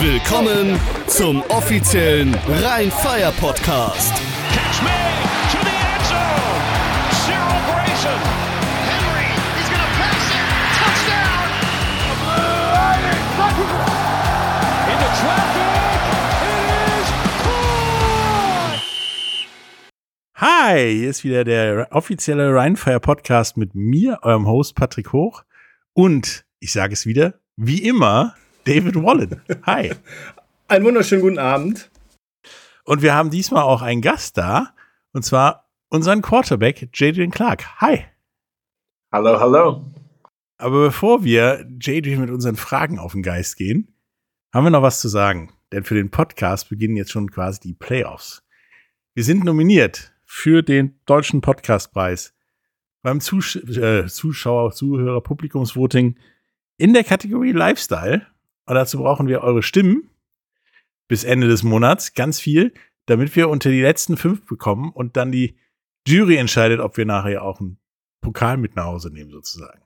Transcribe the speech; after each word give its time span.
Willkommen 0.00 0.78
zum 1.08 1.42
offiziellen 1.48 2.32
Rhein-Fire-Podcast. 2.46 4.12
Catch 4.52 4.80
me 4.82 4.90
to 5.50 5.58
the 5.58 5.74
end 5.74 6.04
zone. 6.06 6.62
Cyril 7.26 7.58
Grayson. 7.66 8.20
Henry, 8.86 9.26
he's 9.58 9.66
to 9.66 9.74
pass 9.98 10.30
it. 10.30 10.46
Touchdown. 10.78 11.50
Into 14.86 15.08
traffic. 15.18 15.74
It 16.46 16.60
is 17.00 17.08
caught. 17.42 18.78
Hi, 20.36 20.94
hier 20.94 21.10
ist 21.10 21.24
wieder 21.24 21.42
der 21.42 21.88
offizielle 21.90 22.54
Rheinfire 22.54 23.00
Podcast 23.00 23.56
mit 23.56 23.74
mir, 23.74 24.20
eurem 24.22 24.46
Host 24.46 24.76
Patrick 24.76 25.12
Hoch 25.12 25.42
und 25.92 26.44
ich 26.60 26.70
sage 26.72 26.92
es 26.92 27.04
wieder, 27.04 27.34
wie 27.56 27.82
immer, 27.82 28.36
David 28.68 28.96
Wallen. 28.96 29.40
Hi. 29.64 29.92
Einen 30.68 30.84
wunderschönen 30.84 31.22
guten 31.22 31.38
Abend. 31.38 31.90
Und 32.84 33.00
wir 33.00 33.14
haben 33.14 33.30
diesmal 33.30 33.62
auch 33.62 33.80
einen 33.80 34.02
Gast 34.02 34.36
da 34.36 34.74
und 35.12 35.24
zwar 35.24 35.70
unseren 35.88 36.20
Quarterback 36.20 36.90
Jadrian 36.92 37.30
Clark. 37.30 37.80
Hi. 37.80 38.04
Hallo, 39.10 39.40
hallo. 39.40 39.86
Aber 40.58 40.82
bevor 40.82 41.24
wir 41.24 41.66
Jadrian 41.80 42.20
mit 42.20 42.28
unseren 42.28 42.56
Fragen 42.56 42.98
auf 42.98 43.12
den 43.12 43.22
Geist 43.22 43.56
gehen, 43.56 43.94
haben 44.52 44.64
wir 44.64 44.70
noch 44.70 44.82
was 44.82 45.00
zu 45.00 45.08
sagen, 45.08 45.50
denn 45.72 45.84
für 45.84 45.94
den 45.94 46.10
Podcast 46.10 46.68
beginnen 46.68 46.98
jetzt 46.98 47.12
schon 47.12 47.30
quasi 47.30 47.60
die 47.60 47.72
Playoffs. 47.74 48.42
Wir 49.14 49.24
sind 49.24 49.44
nominiert 49.44 50.12
für 50.26 50.62
den 50.62 51.00
Deutschen 51.06 51.40
Podcastpreis 51.40 52.34
beim 53.00 53.22
Zus 53.22 53.56
äh, 53.56 54.06
Zuschauer, 54.08 54.72
Zuhörer, 54.72 55.22
Publikumsvoting 55.22 56.18
in 56.76 56.92
der 56.92 57.04
Kategorie 57.04 57.52
Lifestyle. 57.52 58.26
Und 58.68 58.74
dazu 58.74 58.98
brauchen 58.98 59.28
wir 59.28 59.40
eure 59.40 59.62
Stimmen 59.62 60.10
bis 61.08 61.24
Ende 61.24 61.48
des 61.48 61.62
Monats, 61.62 62.12
ganz 62.12 62.38
viel, 62.38 62.74
damit 63.06 63.34
wir 63.34 63.48
unter 63.48 63.70
die 63.70 63.80
letzten 63.80 64.18
fünf 64.18 64.44
bekommen 64.44 64.92
und 64.92 65.16
dann 65.16 65.32
die 65.32 65.56
Jury 66.06 66.36
entscheidet, 66.36 66.78
ob 66.78 66.98
wir 66.98 67.06
nachher 67.06 67.42
auch 67.42 67.60
einen 67.60 67.78
Pokal 68.20 68.58
mit 68.58 68.76
nach 68.76 68.84
Hause 68.84 69.10
nehmen, 69.10 69.30
sozusagen. 69.30 69.80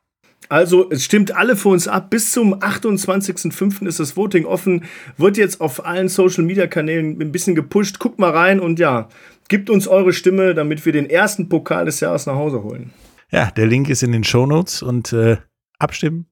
Also, 0.48 0.90
es 0.90 1.04
stimmt 1.04 1.30
alle 1.36 1.54
für 1.54 1.68
uns 1.68 1.86
ab. 1.86 2.10
Bis 2.10 2.32
zum 2.32 2.54
28.05. 2.54 3.86
ist 3.86 4.00
das 4.00 4.16
Voting 4.16 4.46
offen. 4.46 4.84
Wird 5.16 5.36
jetzt 5.36 5.60
auf 5.60 5.86
allen 5.86 6.08
Social 6.08 6.42
Media 6.42 6.66
Kanälen 6.66 7.22
ein 7.22 7.30
bisschen 7.30 7.54
gepusht. 7.54 8.00
Guckt 8.00 8.18
mal 8.18 8.30
rein 8.30 8.58
und 8.58 8.80
ja, 8.80 9.08
gebt 9.46 9.70
uns 9.70 9.86
eure 9.86 10.12
Stimme, 10.12 10.54
damit 10.54 10.84
wir 10.84 10.92
den 10.92 11.08
ersten 11.08 11.48
Pokal 11.48 11.84
des 11.84 12.00
Jahres 12.00 12.26
nach 12.26 12.34
Hause 12.34 12.64
holen. 12.64 12.92
Ja, 13.30 13.52
der 13.52 13.66
Link 13.66 13.88
ist 13.88 14.02
in 14.02 14.10
den 14.10 14.24
Show 14.24 14.44
Notes 14.44 14.82
und 14.82 15.12
äh, 15.12 15.36
abstimmen. 15.78 16.26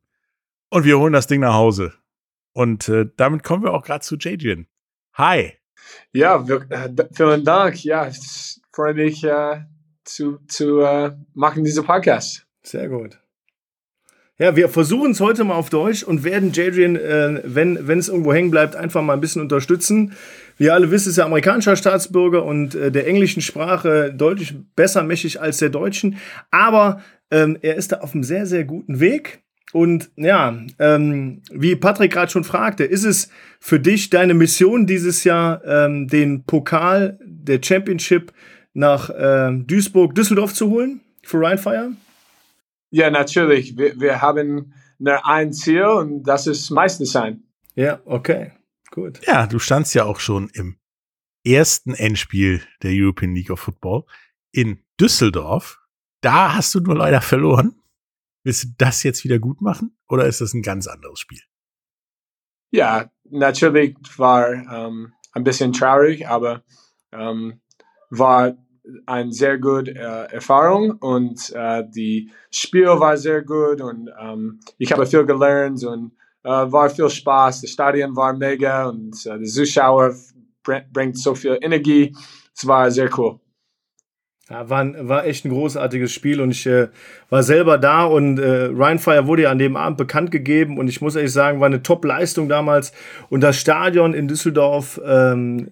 Und 0.69 0.85
wir 0.85 0.99
holen 0.99 1.13
das 1.13 1.29
Ding 1.29 1.43
nach 1.43 1.55
Hause. 1.55 1.93
Und 2.61 2.91
äh, 2.91 3.07
damit 3.17 3.43
kommen 3.43 3.65
wir 3.65 3.73
auch 3.73 3.83
gerade 3.83 4.05
zu 4.05 4.19
Jadrian. 4.19 4.67
Hi. 5.15 5.55
Ja, 6.13 6.47
wir, 6.47 6.67
äh, 6.69 6.91
vielen 7.11 7.43
Dank. 7.43 7.83
Ja, 7.85 8.07
ich 8.07 8.61
freue 8.71 8.93
mich 8.93 9.25
äh, 9.25 9.63
zu, 10.05 10.41
zu 10.47 10.81
äh, 10.81 11.13
machen 11.33 11.65
diese 11.65 11.83
Podcast. 11.83 12.47
Sehr 12.63 12.91
gut. 12.91 13.19
Ja, 14.37 14.57
wir 14.57 14.69
versuchen 14.69 15.13
es 15.13 15.21
heute 15.21 15.45
mal 15.45 15.55
auf 15.55 15.71
Deutsch 15.71 16.03
und 16.03 16.23
werden 16.23 16.53
Jadrian, 16.53 16.97
äh, 16.97 17.41
wenn, 17.47 17.89
wenn 17.89 17.99
es 17.99 18.11
irgendwo 18.11 18.35
hängen 18.35 18.51
bleibt, 18.51 18.77
einfach 18.77 19.01
mal 19.01 19.15
ein 19.15 19.23
bisschen 19.23 19.41
unterstützen. 19.41 20.13
Wie 20.59 20.65
ihr 20.65 20.75
alle 20.75 20.91
wisst, 20.91 21.07
ist 21.07 21.17
er 21.17 21.25
amerikanischer 21.25 21.77
Staatsbürger 21.77 22.45
und 22.45 22.75
äh, 22.75 22.93
der 22.93 23.07
englischen 23.07 23.41
Sprache 23.41 24.13
deutlich 24.13 24.55
besser 24.77 25.03
mächtig 25.03 25.41
als 25.41 25.57
der 25.57 25.71
deutschen. 25.71 26.19
Aber 26.51 27.01
ähm, 27.31 27.57
er 27.63 27.77
ist 27.77 27.93
da 27.93 28.01
auf 28.01 28.13
einem 28.13 28.23
sehr, 28.23 28.45
sehr 28.45 28.65
guten 28.65 29.01
Weg. 29.01 29.45
Und 29.73 30.11
ja, 30.17 30.59
ähm, 30.79 31.43
wie 31.51 31.77
Patrick 31.77 32.13
gerade 32.13 32.31
schon 32.31 32.45
fragte, 32.45 32.85
ist 32.85 33.05
es 33.05 33.31
für 33.61 33.79
dich 33.79 34.11
deine 34.11 34.35
Mission 34.35 34.87
dieses 34.87 35.25
Jahr, 35.25 35.65
ähm, 35.65 36.09
den 36.09 36.45
Pokal 36.45 37.19
der 37.25 37.61
Championship 37.63 38.33
nach 38.73 39.11
ähm, 39.17 39.67
Duisburg, 39.67 40.15
Düsseldorf 40.15 40.55
zu 40.55 40.71
holen 40.71 41.01
für 41.23 41.41
Rheinfire? 41.41 41.93
Ja, 42.91 43.11
natürlich. 43.11 43.77
Wir, 43.77 44.01
wir 44.01 44.21
haben 44.21 44.75
nur 44.99 45.27
ein 45.27 45.53
Ziel 45.53 45.85
und 45.85 46.25
das 46.25 46.47
ist 46.47 46.71
Meister 46.71 47.07
sein. 47.07 47.45
Ja, 47.77 48.01
okay, 48.05 48.53
gut. 48.91 49.25
Ja, 49.27 49.47
du 49.47 49.59
standst 49.59 49.95
ja 49.95 50.05
auch 50.05 50.19
schon 50.19 50.51
im 50.53 50.77
ersten 51.47 51.95
Endspiel 51.95 52.61
der 52.83 52.91
European 52.93 53.35
League 53.35 53.51
of 53.51 53.61
Football 53.61 54.05
in 54.53 54.81
Düsseldorf. 55.01 55.79
Da 56.21 56.55
hast 56.55 56.75
du 56.75 56.81
nur 56.81 56.97
leider 56.97 57.23
verloren. 57.23 57.80
Willst 58.43 58.65
du 58.65 58.69
das 58.79 59.03
jetzt 59.03 59.25
wieder 59.25 59.39
gut 59.39 59.61
machen 59.61 59.97
oder 60.09 60.27
ist 60.27 60.41
das 60.41 60.55
ein 60.55 60.63
ganz 60.63 60.87
anderes 60.87 61.19
Spiel? 61.19 61.41
Ja, 62.71 63.11
natürlich 63.25 63.97
war 64.17 64.53
ähm, 64.53 65.13
ein 65.33 65.45
bisschen 65.45 65.73
traurig, 65.73 66.27
aber 66.29 66.63
ähm, 67.13 67.61
war 68.11 68.57
eine 69.07 69.33
sehr 69.33 69.59
gute 69.59 69.93
äh, 69.93 70.33
Erfahrung 70.33 70.93
und 70.93 71.53
äh, 71.55 71.85
die 71.89 72.31
Spiel 72.51 72.87
war 72.87 73.17
sehr 73.17 73.43
gut 73.43 73.81
und 73.81 74.11
ähm, 74.21 74.61
ich 74.79 74.93
habe 74.93 75.07
viel 75.07 75.25
gelernt 75.27 75.85
und 75.85 76.13
äh, 76.43 76.49
war 76.49 76.89
viel 76.91 77.11
Spaß. 77.11 77.61
Das 77.63 77.71
Stadion 77.71 78.17
war 78.17 78.33
mega 78.33 78.89
und 78.89 79.15
äh, 79.27 79.39
die 79.39 79.47
Zuschauer 79.47 80.15
br 80.63 80.83
bringt 80.93 81.19
so 81.19 81.35
viel 81.35 81.59
Energie. 81.61 82.15
Es 82.55 82.67
war 82.67 82.91
sehr 82.91 83.11
cool. 83.19 83.39
Ja, 84.51 84.69
war, 84.69 84.81
ein, 84.81 85.09
war 85.09 85.27
echt 85.27 85.45
ein 85.45 85.51
großartiges 85.51 86.13
Spiel 86.13 86.41
und 86.41 86.51
ich 86.51 86.67
äh, 86.67 86.89
war 87.29 87.45
selber 87.45 87.79
da 87.79 88.03
und 88.03 88.41
äh, 88.41 88.69
Rheinfire 88.73 89.29
wurde 89.29 89.43
ja 89.43 89.51
an 89.53 89.61
dem 89.61 89.77
Abend 89.77 89.97
bekannt 89.97 90.33
gegeben 90.33 90.77
und 90.77 90.89
ich 90.89 91.01
muss 91.01 91.15
ehrlich 91.15 91.33
sagen, 91.33 91.61
war 91.61 91.67
eine 91.67 91.85
Top-Leistung 91.85 92.49
damals 92.49 92.93
und 93.29 93.43
das 93.43 93.61
Stadion 93.61 94.13
in 94.13 94.27
Düsseldorf, 94.27 95.01
ähm, 95.07 95.69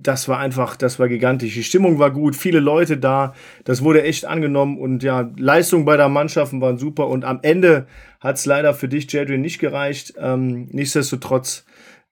das 0.00 0.28
war 0.28 0.40
einfach, 0.40 0.74
das 0.74 0.98
war 0.98 1.06
gigantisch. 1.06 1.54
Die 1.54 1.62
Stimmung 1.62 2.00
war 2.00 2.10
gut, 2.10 2.34
viele 2.34 2.58
Leute 2.58 2.96
da, 2.96 3.32
das 3.62 3.84
wurde 3.84 4.02
echt 4.02 4.24
angenommen 4.24 4.76
und 4.76 5.04
ja, 5.04 5.30
Leistung 5.38 5.84
bei 5.84 5.96
der 5.96 6.08
Mannschaften 6.08 6.60
waren 6.60 6.78
super 6.78 7.06
und 7.06 7.24
am 7.24 7.38
Ende 7.42 7.86
hat 8.18 8.38
es 8.38 8.44
leider 8.46 8.74
für 8.74 8.88
dich, 8.88 9.12
Jadrian, 9.12 9.40
nicht 9.40 9.60
gereicht. 9.60 10.14
Ähm, 10.18 10.66
nichtsdestotrotz 10.72 11.64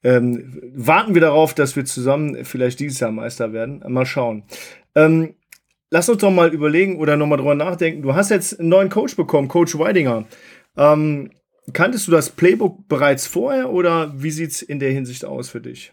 ähm, 0.04 0.62
warten 0.76 1.14
wir 1.14 1.22
darauf, 1.22 1.54
dass 1.54 1.74
wir 1.74 1.84
zusammen 1.84 2.44
vielleicht 2.44 2.78
dieses 2.78 3.00
Jahr 3.00 3.10
Meister 3.10 3.52
werden. 3.52 3.82
Mal 3.88 4.06
schauen. 4.06 4.44
Ähm, 4.94 5.34
lass 5.94 6.08
uns 6.08 6.22
doch 6.22 6.30
mal 6.32 6.52
überlegen 6.52 6.98
oder 6.98 7.16
nochmal 7.16 7.38
drüber 7.38 7.54
nachdenken. 7.54 8.02
Du 8.02 8.16
hast 8.16 8.28
jetzt 8.28 8.58
einen 8.58 8.68
neuen 8.68 8.90
Coach 8.90 9.14
bekommen, 9.14 9.46
Coach 9.46 9.78
Weidinger. 9.78 10.24
Ähm, 10.76 11.30
kanntest 11.72 12.08
du 12.08 12.10
das 12.10 12.30
Playbook 12.30 12.88
bereits 12.88 13.28
vorher 13.28 13.70
oder 13.70 14.12
wie 14.20 14.32
sieht 14.32 14.50
es 14.50 14.62
in 14.62 14.80
der 14.80 14.90
Hinsicht 14.90 15.24
aus 15.24 15.48
für 15.48 15.60
dich? 15.60 15.92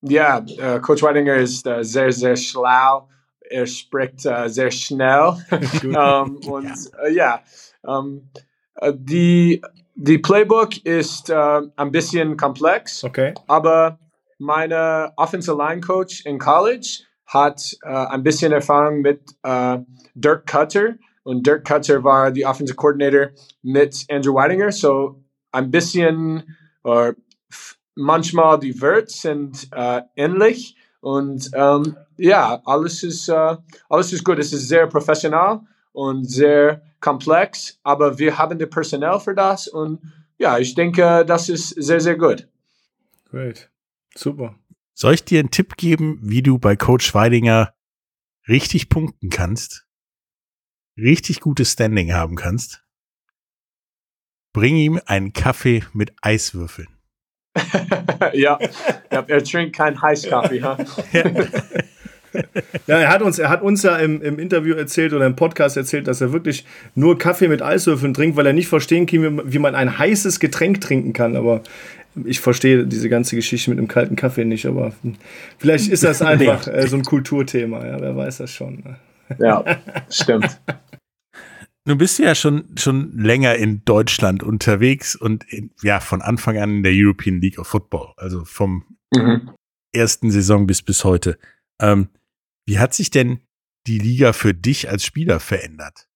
Ja, 0.00 0.42
äh, 0.58 0.80
Coach 0.80 1.02
Weidinger 1.02 1.34
ist 1.36 1.66
äh, 1.66 1.84
sehr, 1.84 2.10
sehr 2.10 2.36
schlau. 2.36 3.06
Er 3.50 3.66
spricht 3.66 4.24
äh, 4.24 4.48
sehr 4.48 4.70
schnell. 4.70 5.34
ähm, 5.82 6.36
und 6.46 6.72
äh, 7.04 7.12
ja, 7.12 7.40
ähm, 7.86 8.30
äh, 8.76 8.94
die, 8.96 9.60
die 9.94 10.18
Playbook 10.18 10.86
ist 10.86 11.28
äh, 11.28 11.60
ein 11.76 11.90
bisschen 11.90 12.38
komplex, 12.38 13.04
Okay. 13.04 13.34
aber 13.46 13.98
meine 14.38 15.12
Offensive 15.16 15.54
Line 15.54 15.82
Coach 15.82 16.24
in 16.24 16.38
College 16.38 17.04
hat 17.26 17.76
äh, 17.82 17.88
ein 17.88 18.22
bisschen 18.22 18.52
Erfahrung 18.52 19.00
mit 19.00 19.20
äh, 19.42 19.78
Dirk 20.14 20.46
Cutter 20.46 20.94
und 21.22 21.46
Dirk 21.46 21.64
Cutter 21.64 22.04
war 22.04 22.30
die 22.30 22.44
Offensive 22.46 22.76
Coordinator 22.76 23.30
mit 23.62 24.04
Andrew 24.10 24.34
Weidinger, 24.34 24.70
so 24.72 25.22
ein 25.52 25.70
bisschen 25.70 26.56
äh, 26.84 27.12
f- 27.48 27.78
manchmal 27.94 28.58
die 28.58 28.80
Wörter 28.80 29.08
sind 29.08 29.68
äh, 29.72 30.02
ähnlich 30.16 30.76
und 31.00 31.50
ähm, 31.54 31.96
ja, 32.16 32.60
alles 32.64 33.02
ist, 33.02 33.28
äh, 33.28 33.56
alles 33.88 34.12
ist 34.12 34.24
gut. 34.24 34.38
Es 34.38 34.52
ist 34.52 34.68
sehr 34.68 34.86
professional 34.86 35.60
und 35.92 36.24
sehr 36.24 36.82
komplex, 37.00 37.78
aber 37.82 38.18
wir 38.18 38.38
haben 38.38 38.58
das 38.58 38.70
Personal 38.70 39.18
für 39.20 39.34
das 39.34 39.68
und 39.68 40.00
ja, 40.38 40.58
ich 40.58 40.74
denke, 40.74 41.24
das 41.26 41.48
ist 41.48 41.68
sehr, 41.70 42.00
sehr 42.00 42.16
gut. 42.16 42.48
Great. 43.30 43.70
Super. 44.16 44.56
Soll 44.94 45.14
ich 45.14 45.24
dir 45.24 45.40
einen 45.40 45.50
Tipp 45.50 45.76
geben, 45.76 46.18
wie 46.22 46.42
du 46.42 46.58
bei 46.58 46.76
Coach 46.76 47.14
Weidinger 47.14 47.74
richtig 48.48 48.88
punkten 48.88 49.28
kannst? 49.30 49.86
Richtig 50.96 51.40
gutes 51.40 51.72
Standing 51.72 52.12
haben 52.12 52.36
kannst? 52.36 52.84
Bring 54.52 54.76
ihm 54.76 55.00
einen 55.06 55.32
Kaffee 55.32 55.82
mit 55.92 56.12
Eiswürfeln. 56.22 56.88
ja, 58.34 58.58
ja, 59.10 59.24
er 59.26 59.44
trinkt 59.44 59.74
keinen 59.76 60.00
Heißkaffee. 60.00 60.62
Ha? 60.62 60.78
Ja, 62.88 62.98
er 62.98 63.10
hat 63.10 63.22
uns, 63.22 63.38
er 63.38 63.48
hat 63.48 63.62
uns 63.62 63.84
ja 63.84 63.96
im, 63.96 64.20
im 64.20 64.40
Interview 64.40 64.74
erzählt 64.74 65.12
oder 65.12 65.24
im 65.24 65.36
Podcast 65.36 65.76
erzählt, 65.76 66.08
dass 66.08 66.20
er 66.20 66.32
wirklich 66.32 66.64
nur 66.96 67.16
Kaffee 67.16 67.46
mit 67.46 67.62
Eiswürfeln 67.62 68.12
trinkt, 68.12 68.36
weil 68.36 68.44
er 68.44 68.52
nicht 68.52 68.66
verstehen 68.66 69.06
kann, 69.06 69.22
wie 69.22 69.30
man- 69.30 69.52
wie 69.52 69.58
man 69.60 69.76
ein 69.76 69.98
heißes 70.00 70.40
Getränk 70.40 70.80
trinken 70.80 71.12
kann. 71.12 71.36
Aber 71.36 71.62
ich 72.24 72.40
verstehe 72.40 72.86
diese 72.86 73.08
ganze 73.08 73.36
Geschichte 73.36 73.70
mit 73.70 73.78
dem 73.78 73.88
kalten 73.88 74.16
Kaffee 74.16 74.44
nicht. 74.44 74.66
Aber 74.66 74.92
vielleicht 75.58 75.88
ist 75.88 76.04
das 76.04 76.22
einfach 76.22 76.66
äh, 76.66 76.86
so 76.86 76.96
ein 76.96 77.04
Kulturthema. 77.04 77.86
Ja, 77.86 78.00
wer 78.00 78.16
weiß 78.16 78.38
das 78.38 78.50
schon. 78.50 78.82
ne? 78.84 78.96
Ja, 79.38 79.64
stimmt. 80.10 80.60
Nun 81.86 81.98
bist 81.98 82.18
du 82.18 82.22
ja 82.22 82.34
schon, 82.34 82.64
schon 82.78 83.12
länger 83.18 83.56
in 83.56 83.84
Deutschland 83.84 84.42
unterwegs 84.42 85.14
und 85.14 85.44
in, 85.52 85.70
ja, 85.82 86.00
von 86.00 86.22
Anfang 86.22 86.56
an 86.56 86.76
in 86.76 86.82
der 86.82 86.92
European 86.94 87.42
League 87.42 87.58
of 87.58 87.66
Football, 87.66 88.14
also 88.16 88.46
vom 88.46 88.96
mhm. 89.14 89.50
ersten 89.92 90.30
Saison 90.30 90.66
bis 90.66 90.80
bis 90.80 91.04
heute. 91.04 91.38
Ähm, 91.78 92.08
wie 92.64 92.78
hat 92.78 92.94
sich 92.94 93.10
denn 93.10 93.40
die 93.86 93.98
Liga 93.98 94.32
für 94.32 94.54
dich 94.54 94.88
als 94.88 95.04
Spieler 95.04 95.40
verändert? 95.40 96.08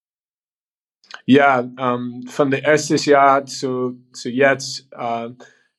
Ja, 1.26 1.70
ähm, 1.78 2.24
von 2.26 2.50
der 2.50 2.64
ersten 2.64 2.96
Jahr 2.96 3.44
zu, 3.44 4.02
zu 4.12 4.30
jetzt, 4.30 4.88
äh, 4.92 5.28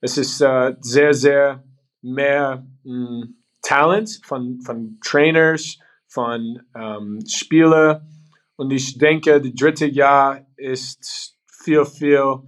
es 0.01 0.17
ist 0.17 0.41
äh, 0.41 0.75
sehr, 0.79 1.13
sehr 1.13 1.63
mehr 2.01 2.65
mh, 2.83 3.21
hm, 3.21 3.35
Talent 3.61 4.21
von, 4.23 4.61
von 4.61 4.97
Trainers, 5.03 5.77
von 6.07 6.61
ähm, 6.75 7.19
Spielern. 7.27 8.07
Und 8.55 8.71
ich 8.71 8.97
denke, 8.97 9.41
das 9.41 9.53
dritte 9.53 9.85
Jahr 9.85 10.45
ist 10.55 11.37
viel, 11.47 11.85
viel 11.85 12.39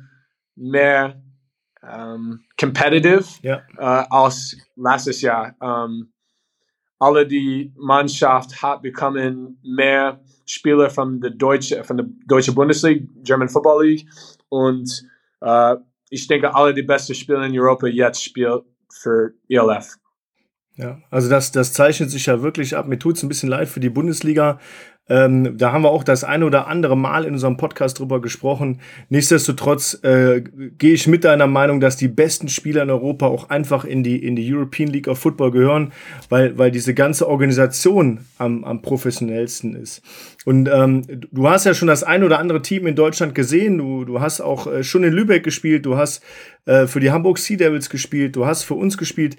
mehr 0.56 1.21
ähm, 1.83 2.44
competitive 2.59 3.25
ja. 3.42 3.62
äh, 3.77 4.06
als 4.09 4.56
letztes 4.75 5.21
Jahr. 5.21 5.56
Ähm, 5.62 6.12
alle 7.00 7.27
die 7.27 7.74
Mannschaft 7.77 8.62
hat 8.62 8.83
bekommen 8.83 9.59
mehr 9.63 10.21
Spieler 10.45 10.89
von 10.89 11.19
der 11.19 11.31
deutsche 11.31 11.83
von 11.83 11.98
der 11.98 12.06
deutschen 12.27 12.53
Bundesliga, 12.53 13.06
German 13.24 13.50
Football 13.50 13.86
League 13.86 14.07
und 14.50 15.07
äh, 15.42 15.75
ich 16.12 16.28
denke 16.28 16.54
alle 16.54 16.74
die 16.74 16.84
besten 16.84 17.16
Spieler 17.16 17.44
in 17.46 17.58
Europa 17.58 17.88
jetzt 17.88 18.24
spielen 18.24 18.62
für 18.92 19.34
ELF. 19.50 19.96
Ja, 20.81 20.98
also 21.12 21.30
das, 21.30 21.51
das 21.51 21.74
zeichnet 21.74 22.10
sich 22.10 22.25
ja 22.25 22.42
wirklich 22.42 22.75
ab. 22.75 22.88
Mir 22.88 22.98
tut 22.98 23.16
es 23.16 23.24
ein 23.24 23.30
bisschen 23.30 23.50
leid 23.50 23.69
für 23.69 23.80
die 23.80 23.89
Bundesliga. 23.89 24.60
Ähm, 25.10 25.57
da 25.57 25.74
haben 25.74 25.83
wir 25.83 25.89
auch 25.89 26.06
das 26.06 26.24
eine 26.24 26.45
oder 26.45 26.68
andere 26.68 26.95
Mal 26.95 27.25
in 27.25 27.33
unserem 27.33 27.57
Podcast 27.57 28.00
drüber 28.00 28.22
gesprochen. 28.22 28.80
Nichtsdestotrotz 29.10 30.00
äh, 30.04 30.42
gehe 30.42 30.94
ich 30.94 31.06
mit 31.07 31.25
deiner 31.25 31.48
Meinung, 31.48 31.81
dass 31.81 31.98
die 31.98 32.07
besten 32.07 32.48
Spieler 32.48 32.83
in 32.83 32.89
Europa 32.89 33.28
auch 33.28 33.50
einfach 33.50 33.83
in 33.83 34.04
die, 34.04 34.24
in 34.25 34.38
die 34.38 34.54
European 34.54 34.89
League 34.89 35.10
of 35.10 35.19
Football 35.19 35.51
gehören, 35.51 35.92
weil, 36.30 36.57
weil 36.57 36.72
diese 36.72 36.94
ganze 36.94 37.27
Organisation 37.27 38.22
am, 38.38 38.63
am 38.63 38.81
professionellsten 38.81 39.75
ist. 39.75 40.01
Und 40.45 40.69
ähm, 40.72 41.01
du 41.07 41.50
hast 41.50 41.66
ja 41.66 41.74
schon 41.74 41.89
das 41.89 42.04
ein 42.04 42.24
oder 42.24 42.39
andere 42.39 42.62
Team 42.62 42.88
in 42.88 42.95
Deutschland 42.95 43.36
gesehen. 43.36 43.80
Du, 43.80 44.06
du 44.06 44.22
hast 44.22 44.39
auch 44.39 44.66
äh, 44.66 44.84
schon 44.84 45.04
in 45.04 45.12
Lübeck 45.12 45.44
gespielt. 45.44 45.86
Du 45.86 45.98
hast 45.98 46.24
äh, 46.66 46.88
für 46.88 47.00
die 47.00 47.12
Hamburg 47.12 47.38
Sea 47.38 47.57
Devils 47.57 47.89
gespielt. 47.89 48.36
Du 48.36 48.45
hast 48.45 48.63
für 48.63 48.75
uns 48.75 48.98
gespielt 48.98 49.36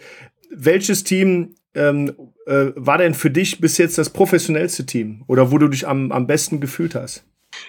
welches 0.55 1.05
Team 1.05 1.55
ähm, 1.75 2.15
äh, 2.47 2.73
war 2.77 2.99
denn 2.99 3.15
für 3.15 3.31
dich 3.31 3.61
bis 3.61 3.79
jetzt 3.79 3.99
das 3.99 4.11
professionellste 4.11 4.85
Team 4.85 5.25
oder 5.27 5.51
wo 5.51 5.59
du 5.59 5.69
dich 5.69 5.89
am, 5.89 6.13
am 6.13 6.27
besten 6.27 6.61
gefühlt 6.61 6.95
hast? 6.95 7.25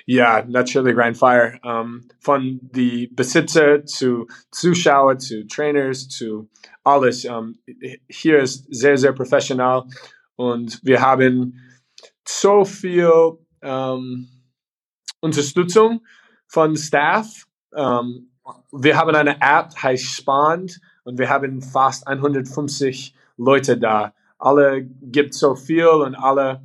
Ja, 0.06 0.44
natürlich 0.48 0.98
Rhein 0.98 1.16
Fire. 1.16 1.60
Um, 1.64 2.02
von 2.20 2.60
die 2.62 3.08
Besitzer 3.08 3.86
zu 3.86 4.28
Zuschauer 4.52 5.18
zu 5.18 5.46
Trainers 5.48 6.08
zu 6.08 6.50
alles. 6.84 7.26
Um, 7.26 7.58
hier 8.10 8.40
ist 8.40 8.66
sehr, 8.70 8.98
sehr 8.98 9.14
professional 9.14 9.84
und 10.36 10.80
wir 10.84 11.02
haben 11.02 11.60
so 12.26 12.64
viel 12.64 13.12
um, 13.62 14.28
Unterstützung 15.20 16.02
von 16.48 16.76
Staff. 16.76 17.46
wir 17.72 18.98
haben 18.98 19.16
eine 19.16 19.36
App, 19.42 19.74
heißt 19.82 20.04
Spand 20.04 20.80
und 21.04 21.18
wir 21.18 21.30
haben 21.30 21.62
fast 21.62 22.08
150 22.08 23.16
Leute 23.38 23.78
da. 23.78 24.14
Alle 24.38 24.84
gibt 24.84 25.34
so 25.34 25.56
viel 25.56 25.88
und 25.88 26.16
alle 26.16 26.62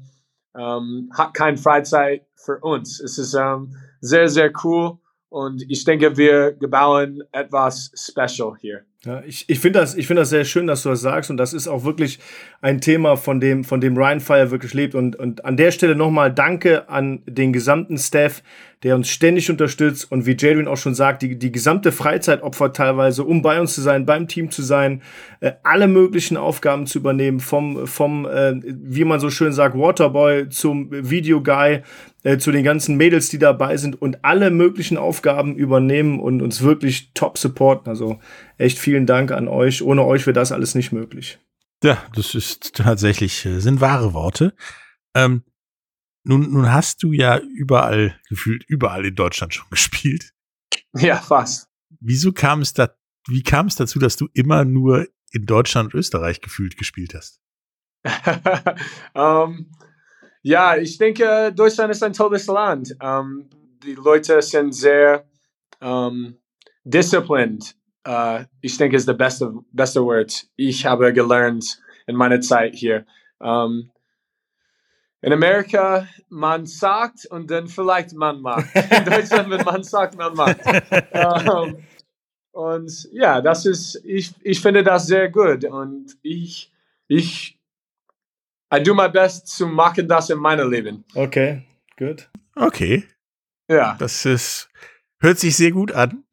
ähm, 0.56 1.10
hat 1.16 1.34
keine 1.34 1.56
Freizeit 1.56 2.26
für 2.34 2.58
uns. 2.60 3.00
Es 3.00 3.18
ist 3.18 3.34
ähm, 3.34 3.76
sehr, 4.00 4.28
sehr 4.28 4.52
cool 4.64 4.98
und 5.28 5.62
ich 5.68 5.84
denke, 5.84 6.16
wir 6.16 6.56
bauen 6.58 7.22
etwas 7.32 7.92
special 7.94 8.56
hier. 8.58 8.84
Ja, 9.04 9.22
ich 9.24 9.48
ich 9.48 9.60
finde 9.60 9.78
das, 9.78 9.94
ich 9.94 10.08
das 10.08 10.28
sehr 10.28 10.44
schön, 10.44 10.66
dass 10.66 10.82
du 10.82 10.88
das 10.88 11.00
sagst. 11.00 11.30
Und 11.30 11.36
das 11.36 11.52
ist 11.52 11.68
auch 11.68 11.84
wirklich 11.84 12.18
ein 12.60 12.80
Thema, 12.80 13.16
von 13.16 13.38
dem, 13.38 13.62
von 13.62 13.80
dem 13.80 13.96
Ryan 13.96 14.18
Fire 14.18 14.50
wirklich 14.50 14.74
lebt. 14.74 14.96
Und, 14.96 15.14
und 15.14 15.44
an 15.44 15.56
der 15.56 15.70
Stelle 15.70 15.94
nochmal 15.94 16.34
Danke 16.34 16.88
an 16.88 17.22
den 17.24 17.52
gesamten 17.52 17.96
Staff, 17.96 18.42
der 18.82 18.96
uns 18.96 19.08
ständig 19.08 19.50
unterstützt. 19.50 20.10
Und 20.10 20.26
wie 20.26 20.36
Jadwin 20.36 20.66
auch 20.66 20.76
schon 20.76 20.96
sagt, 20.96 21.22
die, 21.22 21.38
die 21.38 21.52
gesamte 21.52 21.92
Freizeit 21.92 22.42
opfert 22.42 22.74
teilweise, 22.74 23.22
um 23.22 23.40
bei 23.40 23.60
uns 23.60 23.74
zu 23.74 23.82
sein, 23.82 24.04
beim 24.04 24.26
Team 24.26 24.50
zu 24.50 24.62
sein, 24.62 25.02
äh, 25.38 25.52
alle 25.62 25.86
möglichen 25.86 26.36
Aufgaben 26.36 26.86
zu 26.86 26.98
übernehmen, 26.98 27.38
vom, 27.38 27.86
vom 27.86 28.26
äh, 28.26 28.54
wie 28.64 29.04
man 29.04 29.20
so 29.20 29.30
schön 29.30 29.52
sagt, 29.52 29.78
Waterboy 29.78 30.48
zum 30.48 30.88
Videoguy, 30.90 31.82
äh, 32.24 32.38
zu 32.38 32.50
den 32.50 32.64
ganzen 32.64 32.96
Mädels, 32.96 33.28
die 33.28 33.38
dabei 33.38 33.76
sind 33.76 34.02
und 34.02 34.24
alle 34.24 34.50
möglichen 34.50 34.98
Aufgaben 34.98 35.54
übernehmen 35.54 36.18
und 36.18 36.42
uns 36.42 36.62
wirklich 36.62 37.12
top 37.14 37.38
supporten. 37.38 37.88
Also 37.88 38.18
echt 38.58 38.78
vielen 38.78 39.06
Dank 39.06 39.30
an 39.30 39.48
euch. 39.48 39.82
Ohne 39.82 40.04
euch 40.04 40.26
wäre 40.26 40.34
das 40.34 40.52
alles 40.52 40.74
nicht 40.74 40.92
möglich. 40.92 41.38
Ja, 41.82 42.04
das 42.14 42.34
ist 42.34 42.74
tatsächlich, 42.74 43.46
äh, 43.46 43.60
sind 43.60 43.80
wahre 43.80 44.12
Worte. 44.12 44.54
Ähm, 45.14 45.44
nun, 46.24 46.50
nun 46.50 46.70
hast 46.72 47.02
du 47.02 47.12
ja 47.12 47.38
überall, 47.38 48.20
gefühlt 48.28 48.64
überall 48.68 49.06
in 49.06 49.14
Deutschland 49.14 49.54
schon 49.54 49.66
gespielt. 49.70 50.32
Ja, 50.94 51.16
fast. 51.16 51.68
Wieso 52.00 52.32
kam 52.32 52.60
es 52.60 52.74
da, 52.74 52.94
wie 53.28 53.42
kam 53.42 53.66
es 53.66 53.76
dazu, 53.76 53.98
dass 53.98 54.16
du 54.16 54.28
immer 54.34 54.64
nur 54.64 55.06
in 55.30 55.46
Deutschland 55.46 55.94
und 55.94 55.98
Österreich 55.98 56.40
gefühlt 56.40 56.76
gespielt 56.76 57.14
hast? 57.14 57.40
um, 58.04 58.12
ähm, 59.14 59.70
ja, 60.42 60.76
ich 60.76 60.98
denke, 60.98 61.52
Deutschland 61.54 61.90
ist 61.90 62.02
ein 62.02 62.12
tolles 62.12 62.46
Land. 62.46 62.92
Um, 63.00 63.08
ähm, 63.08 63.50
die 63.82 63.94
Leute 63.94 64.42
sind 64.42 64.72
sehr 64.74 65.28
um, 65.80 66.36
disciplined 66.84 67.77
uh, 68.08 68.44
ich 68.60 68.76
denke, 68.76 68.96
ist 68.96 69.06
der 69.06 69.14
beste, 69.14 69.52
beste 69.72 70.02
Wort. 70.02 70.46
Ich 70.56 70.86
habe 70.86 71.12
gelernt 71.12 71.80
in 72.06 72.16
meiner 72.16 72.40
Zeit 72.40 72.74
hier. 72.74 73.06
Um, 73.38 73.90
in 75.20 75.32
Amerika, 75.32 76.06
man 76.28 76.66
sagt 76.66 77.26
und 77.26 77.50
dann 77.50 77.66
vielleicht 77.66 78.12
man 78.14 78.40
macht. 78.40 78.74
In 78.74 79.04
Deutschland, 79.12 79.50
wenn 79.50 79.64
man 79.64 79.82
sagt, 79.82 80.16
man 80.16 80.34
macht. 80.34 80.58
Um, 81.12 81.76
und 82.52 83.08
ja, 83.12 83.40
das 83.40 83.66
ist, 83.66 84.00
ich, 84.04 84.34
ich 84.42 84.60
finde 84.60 84.82
das 84.82 85.06
sehr 85.06 85.28
gut. 85.28 85.64
Und 85.64 86.16
ich, 86.22 86.72
ich, 87.06 87.58
I 88.74 88.82
do 88.82 88.94
my 88.94 89.08
best 89.08 89.48
zu 89.48 89.66
machen 89.66 90.08
das 90.08 90.30
in 90.30 90.38
meinem 90.38 90.70
Leben. 90.70 91.04
Okay, 91.14 91.62
gut. 91.96 92.28
Okay. 92.56 93.04
Ja. 93.68 93.96
Das 93.98 94.24
ist, 94.24 94.70
hört 95.20 95.38
sich 95.38 95.56
sehr 95.56 95.70
gut 95.70 95.92
an. 95.92 96.24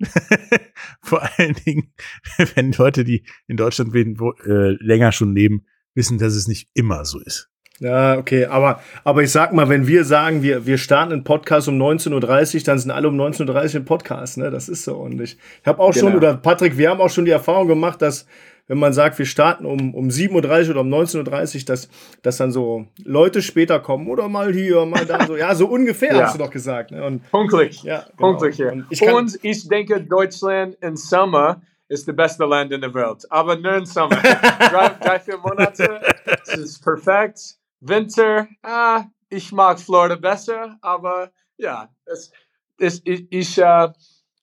Vor 1.01 1.21
allen 1.37 1.55
Dingen, 1.65 1.93
wenn 2.55 2.71
Leute, 2.71 3.03
die 3.03 3.25
in 3.47 3.57
Deutschland 3.57 3.93
leben, 3.93 4.19
wo, 4.19 4.31
äh, 4.45 4.75
länger 4.83 5.11
schon 5.11 5.35
leben, 5.35 5.65
wissen, 5.93 6.17
dass 6.17 6.35
es 6.35 6.47
nicht 6.47 6.69
immer 6.73 7.05
so 7.05 7.19
ist. 7.19 7.49
Ja, 7.79 8.17
okay, 8.17 8.45
aber, 8.45 8.81
aber 9.03 9.23
ich 9.23 9.31
sag 9.31 9.51
mal, 9.51 9.67
wenn 9.67 9.85
wir 9.85 10.05
sagen, 10.05 10.41
wir, 10.41 10.65
wir 10.65 10.77
starten 10.77 11.11
einen 11.11 11.23
Podcast 11.25 11.67
um 11.67 11.81
19.30 11.81 12.55
Uhr, 12.55 12.63
dann 12.63 12.79
sind 12.79 12.91
alle 12.91 13.09
um 13.09 13.19
19.30 13.19 13.69
Uhr 13.69 13.75
im 13.75 13.85
Podcast, 13.85 14.37
ne? 14.37 14.49
Das 14.49 14.69
ist 14.69 14.85
so. 14.85 14.95
Und 14.95 15.19
ich, 15.19 15.37
ich 15.61 15.67
habe 15.67 15.79
auch 15.79 15.91
genau. 15.91 16.07
schon, 16.07 16.15
oder 16.15 16.35
Patrick, 16.37 16.77
wir 16.77 16.89
haben 16.89 17.01
auch 17.01 17.09
schon 17.09 17.25
die 17.25 17.31
Erfahrung 17.31 17.67
gemacht, 17.67 18.01
dass 18.01 18.27
wenn 18.67 18.79
man 18.79 18.93
sagt, 18.93 19.19
wir 19.19 19.25
starten 19.25 19.65
um, 19.65 19.93
um 19.93 20.07
7.30 20.07 20.65
Uhr 20.65 20.71
oder 20.71 20.81
um 20.81 20.93
19.30 20.93 21.59
Uhr, 21.59 21.65
dass, 21.65 21.89
dass 22.21 22.37
dann 22.37 22.51
so 22.51 22.87
Leute 23.03 23.41
später 23.41 23.79
kommen 23.79 24.07
oder 24.07 24.27
mal 24.27 24.53
hier, 24.53 24.85
mal 24.85 25.05
da, 25.05 25.25
so, 25.25 25.35
ja, 25.35 25.53
so 25.53 25.67
ungefähr 25.67 26.15
ja. 26.15 26.23
hast 26.23 26.35
du 26.35 26.39
doch 26.39 26.49
gesagt. 26.49 26.91
Ne? 26.91 27.03
Und, 27.03 27.29
Punktlich. 27.31 27.83
Ja, 27.83 27.99
genau. 27.99 28.15
Punktlich 28.17 28.55
hier. 28.55 28.71
Und 28.71 28.85
ich, 28.89 29.01
Und 29.01 29.39
ich 29.43 29.67
denke, 29.67 30.01
Deutschland 30.01 30.77
im 30.81 30.95
Sommer 30.95 31.61
ist 31.87 32.07
das 32.07 32.15
beste 32.15 32.45
Land 32.45 32.71
in 32.71 32.81
der 32.81 32.93
Welt. 32.93 33.25
Aber 33.29 33.55
nur 33.55 33.75
im 33.75 33.85
Sommer. 33.85 34.15
drei, 34.21 34.89
drei, 34.99 35.19
vier 35.19 35.37
Monate, 35.37 36.01
es 36.43 36.55
ist 36.55 36.83
perfekt. 36.83 37.39
Winter, 37.81 38.47
ah, 38.63 39.03
ich 39.29 39.51
mag 39.51 39.79
Florida 39.79 40.15
besser, 40.15 40.77
aber 40.81 41.31
ja, 41.57 41.89
es, 42.05 42.31
es, 42.79 43.01
ich, 43.05 43.27
ich 43.29 43.59
uh, 43.59 43.89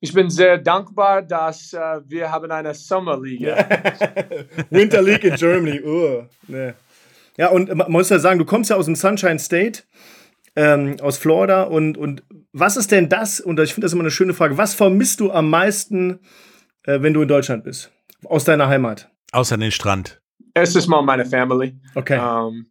ich 0.03 0.13
bin 0.13 0.29
sehr 0.31 0.59
dankbar, 0.59 1.23
dass 1.23 1.73
äh, 1.73 2.01
wir 2.09 2.31
haben 2.31 2.51
eine 2.51 2.75
Sommerliga. 2.75 3.57
Winter 4.71 5.01
League 5.01 5.23
in 5.23 5.37
Germany. 5.37 5.81
Uh, 5.81 6.25
nee. 6.49 6.73
Ja, 7.39 7.51
und 7.51 7.73
man 7.73 7.91
muss 7.91 8.09
ja 8.09 8.19
sagen, 8.19 8.41
du 8.41 8.45
kommst 8.45 8.69
ja 8.69 8.77
aus 8.77 8.87
dem 8.87 8.97
Sunshine 8.97 9.39
State, 9.39 9.85
ähm, 10.57 10.97
aus 11.01 11.19
Florida. 11.19 11.63
Und, 11.63 11.97
und 11.97 12.25
was 12.53 12.77
ist 12.77 12.91
denn 12.91 13.09
das? 13.09 13.39
Und 13.39 13.61
ich 13.61 13.75
finde 13.75 13.85
das 13.85 13.93
immer 13.93 14.03
eine 14.03 14.11
schöne 14.11 14.35
Frage. 14.35 14.59
Was 14.59 14.75
vermisst 14.75 15.21
du 15.21 15.31
am 15.31 15.49
meisten, 15.49 16.19
äh, 16.83 17.01
wenn 17.01 17.15
du 17.15 17.23
in 17.23 17.29
Deutschland 17.29 17.63
bist? 17.63 17.93
Aus 18.25 18.43
deiner 18.43 18.67
Heimat? 18.67 19.09
Außer 19.31 19.57
den 19.57 19.71
Strand. 19.71 20.21
Es 20.53 20.75
ist 20.75 20.89
mal 20.89 21.03
meine 21.03 21.25
Family. 21.25 21.79
Okay. 21.95 22.19
Um, 22.19 22.55
ähm, 22.55 22.67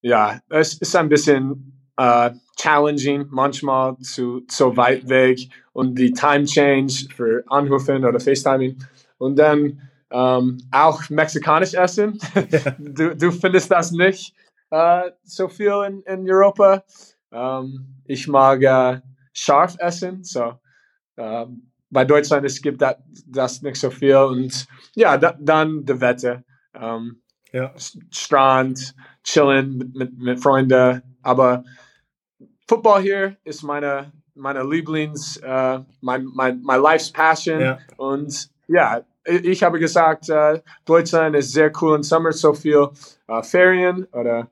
ja, 0.00 0.40
es 0.48 0.80
ist 0.80 0.96
ein 0.96 1.10
bisschen 1.10 1.75
uh, 1.98 2.30
challenging, 2.56 3.26
manchmal 3.30 3.96
zu 3.98 4.42
so 4.50 4.76
weit 4.76 5.08
weg 5.08 5.38
und 5.72 5.98
die 5.98 6.12
Time 6.12 6.44
Change 6.44 7.08
für 7.14 7.44
Anrufen 7.48 8.04
oder 8.04 8.20
FaceTiming 8.20 8.78
und 9.18 9.38
dann 9.38 9.80
um, 10.10 10.58
auch 10.70 11.08
mexikanisch 11.10 11.74
essen. 11.74 12.18
du, 12.78 13.16
du 13.16 13.32
findest 13.32 13.70
das 13.70 13.90
nicht 13.90 14.34
uh, 14.72 15.10
so 15.24 15.48
viel 15.48 15.84
in, 15.86 16.02
in 16.02 16.30
Europa. 16.30 16.84
Um, 17.30 18.02
ich 18.04 18.28
mag 18.28 18.60
uh, 18.62 19.00
scharf 19.32 19.76
essen. 19.78 20.24
So, 20.24 20.54
äh, 21.16 21.46
bei 21.90 22.04
Deutschland 22.04 22.44
es 22.46 22.60
gibt 22.60 22.82
das, 22.82 22.96
das 23.26 23.62
nicht 23.62 23.76
so 23.76 23.90
viel. 23.90 24.16
Und 24.16 24.66
ja, 24.94 25.16
da, 25.16 25.36
dann 25.38 25.84
die 25.84 26.00
Wette. 26.00 26.44
Ähm, 26.74 27.22
Ja. 27.52 27.72
Strand, 28.10 28.94
chillen 29.22 29.78
mit, 29.78 29.94
mit, 29.94 30.18
mit 30.18 30.40
Freunden. 30.40 31.02
Aber 31.22 31.64
Football 32.68 33.00
hier 33.00 33.36
ist 33.44 33.62
meine, 33.62 34.12
meine 34.34 34.62
Lieblings, 34.64 35.36
äh, 35.38 35.78
mein, 36.00 36.26
mein, 36.34 36.62
my 36.62 36.76
life's 36.76 37.10
passion. 37.12 37.60
Ja. 37.60 37.78
Und 37.96 38.50
ja, 38.66 39.02
ich 39.24 39.62
habe 39.62 39.78
gesagt, 39.78 40.28
äh, 40.28 40.60
Deutschland 40.84 41.36
ist 41.36 41.52
sehr 41.52 41.70
cool 41.80 41.96
im 41.96 42.02
Sommer, 42.02 42.32
so 42.32 42.52
viel 42.52 42.88
äh, 43.28 43.42
Ferien 43.42 44.04
oder 44.12 44.48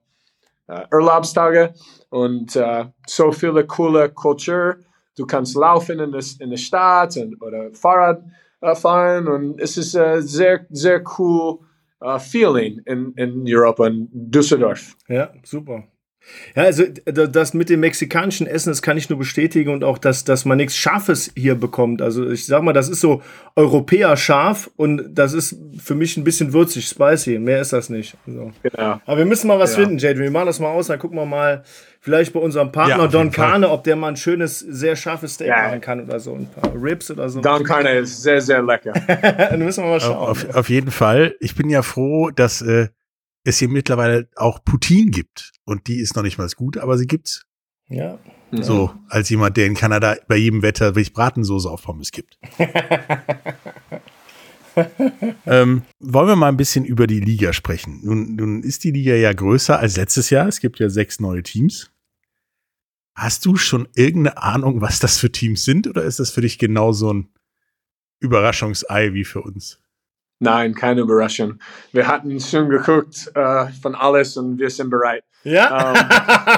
äh, 0.68 0.82
Urlaubstage 0.92 1.74
und 2.10 2.54
äh, 2.56 2.84
so 3.06 3.32
viele 3.32 3.66
coole 3.66 4.08
Kultur. 4.10 4.76
Du 5.16 5.26
kannst 5.26 5.56
laufen 5.56 5.98
in, 6.00 6.12
das, 6.12 6.34
in 6.34 6.50
der 6.50 6.56
Stadt 6.56 7.16
und, 7.16 7.40
oder 7.42 7.72
Fahrrad 7.72 8.22
äh, 8.60 8.74
fahren 8.74 9.28
und 9.28 9.60
es 9.60 9.76
ist 9.76 9.94
äh, 9.94 10.20
sehr, 10.22 10.66
sehr 10.70 11.02
cool 11.18 11.58
äh, 12.00 12.18
Feeling 12.18 12.80
in, 12.86 13.12
in 13.16 13.44
Europa, 13.46 13.86
in 13.86 14.08
Düsseldorf. 14.12 14.96
Ja, 15.08 15.32
super. 15.42 15.84
Ja, 16.56 16.62
also 16.62 16.84
das 17.12 17.54
mit 17.54 17.68
dem 17.68 17.80
mexikanischen 17.80 18.46
Essen, 18.46 18.70
das 18.70 18.80
kann 18.82 18.96
ich 18.96 19.08
nur 19.10 19.18
bestätigen 19.18 19.70
und 19.70 19.84
auch, 19.84 19.98
dass, 19.98 20.24
dass 20.24 20.44
man 20.44 20.56
nichts 20.56 20.76
Scharfes 20.76 21.30
hier 21.36 21.54
bekommt. 21.54 22.00
Also 22.02 22.28
ich 22.30 22.46
sag 22.46 22.62
mal, 22.62 22.72
das 22.72 22.88
ist 22.88 23.00
so 23.00 23.22
Europäer 23.56 24.16
scharf 24.16 24.70
und 24.76 25.14
das 25.14 25.32
ist 25.32 25.56
für 25.82 25.94
mich 25.94 26.16
ein 26.16 26.24
bisschen 26.24 26.52
würzig, 26.52 26.86
spicy. 26.88 27.38
Mehr 27.38 27.60
ist 27.60 27.72
das 27.72 27.88
nicht. 27.90 28.16
Also. 28.26 28.52
Genau. 28.62 29.00
Aber 29.06 29.18
wir 29.18 29.24
müssen 29.24 29.48
mal 29.48 29.58
was 29.58 29.76
Ja. 29.76 29.80
finden, 29.82 29.98
Jade. 29.98 30.18
Wir 30.20 30.30
machen 30.30 30.46
das 30.46 30.60
mal 30.60 30.68
aus, 30.70 30.86
dann 30.88 30.98
gucken 30.98 31.18
wir 31.18 31.26
mal 31.26 31.62
vielleicht 32.00 32.32
bei 32.32 32.40
unserem 32.40 32.68
Ja, 32.68 32.72
Partner 32.72 33.02
auf 33.04 33.10
Don. 33.12 33.30
Kane, 33.30 33.68
ob 33.70 33.84
der 33.84 33.96
mal 33.96 34.08
ein 34.08 34.16
schönes, 34.16 34.58
sehr 34.60 34.96
scharfes 34.96 35.34
Steak 35.34 35.48
Ja. 35.48 35.62
machen 35.68 35.80
kann 35.80 36.00
oder 36.04 36.20
so. 36.20 36.34
Ein 36.34 36.46
paar 36.48 36.72
Ribs 36.74 37.10
oder 37.10 37.28
so. 37.28 37.40
Don 37.40 37.64
Carne 37.64 37.90
ist 37.98 38.22
sehr, 38.22 38.40
sehr 38.40 38.62
lecker. 38.62 38.92
dann 39.50 39.58
müssen 39.60 39.84
wir 39.84 39.90
mal 39.90 40.00
schauen. 40.00 40.16
Auf, 40.16 40.54
auf 40.54 40.68
jeden 40.68 40.90
Fall. 40.90 41.34
Ich 41.40 41.54
bin 41.54 41.68
ja 41.70 41.82
froh, 41.82 42.30
dass 42.30 42.60
äh, 42.62 42.88
es 43.44 43.58
hier 43.58 43.68
mittlerweile 43.68 44.28
auch 44.36 44.64
Poutine 44.64 45.10
gibt. 45.10 45.52
Und 45.64 45.86
die 45.86 46.00
ist 46.00 46.16
noch 46.16 46.22
nicht 46.22 46.38
mal 46.38 46.48
so 46.48 46.56
gut, 46.56 46.76
aber 46.78 46.98
sie 46.98 47.06
gibt's. 47.06 47.46
ja. 48.50 48.62
So, 48.62 48.94
als 49.08 49.28
jemand, 49.30 49.56
der 49.56 49.66
in 49.66 49.74
Kanada 49.74 50.16
bei 50.28 50.36
jedem 50.36 50.62
Wetter 50.62 50.94
wirklich 50.94 51.12
Bratensoße 51.12 51.68
auf 51.68 51.82
Pommes 51.82 52.12
gibt. 52.12 52.38
ähm, 55.46 55.82
wollen 55.98 56.28
wir 56.28 56.36
mal 56.36 56.48
ein 56.48 56.56
bisschen 56.56 56.84
über 56.84 57.06
die 57.06 57.20
Liga 57.20 57.52
sprechen? 57.52 58.00
Nun, 58.04 58.36
nun 58.36 58.62
ist 58.62 58.84
die 58.84 58.92
Liga 58.92 59.14
ja 59.14 59.32
größer 59.32 59.78
als 59.78 59.96
letztes 59.96 60.30
Jahr. 60.30 60.46
Es 60.46 60.60
gibt 60.60 60.78
ja 60.78 60.88
sechs 60.88 61.20
neue 61.20 61.42
Teams. 61.42 61.90
Hast 63.16 63.44
du 63.44 63.56
schon 63.56 63.88
irgendeine 63.94 64.38
Ahnung, 64.38 64.80
was 64.80 64.98
das 64.98 65.18
für 65.18 65.30
Teams 65.30 65.64
sind? 65.64 65.86
Oder 65.86 66.02
ist 66.04 66.20
das 66.20 66.30
für 66.30 66.40
dich 66.40 66.58
genau 66.58 66.92
so 66.92 67.12
ein 67.12 67.28
Überraschungsei 68.20 69.14
wie 69.14 69.24
für 69.24 69.42
uns? 69.42 69.80
Nein, 70.40 70.74
keine 70.74 71.02
Überraschung. 71.02 71.58
Wir 71.92 72.06
hatten 72.06 72.38
schon 72.40 72.68
geguckt 72.68 73.30
äh, 73.34 73.66
von 73.80 73.94
alles 73.94 74.36
und 74.36 74.58
wir 74.58 74.68
sind 74.70 74.90
bereit. 74.90 75.24
Ja? 75.44 75.90
Ähm, 75.90 76.08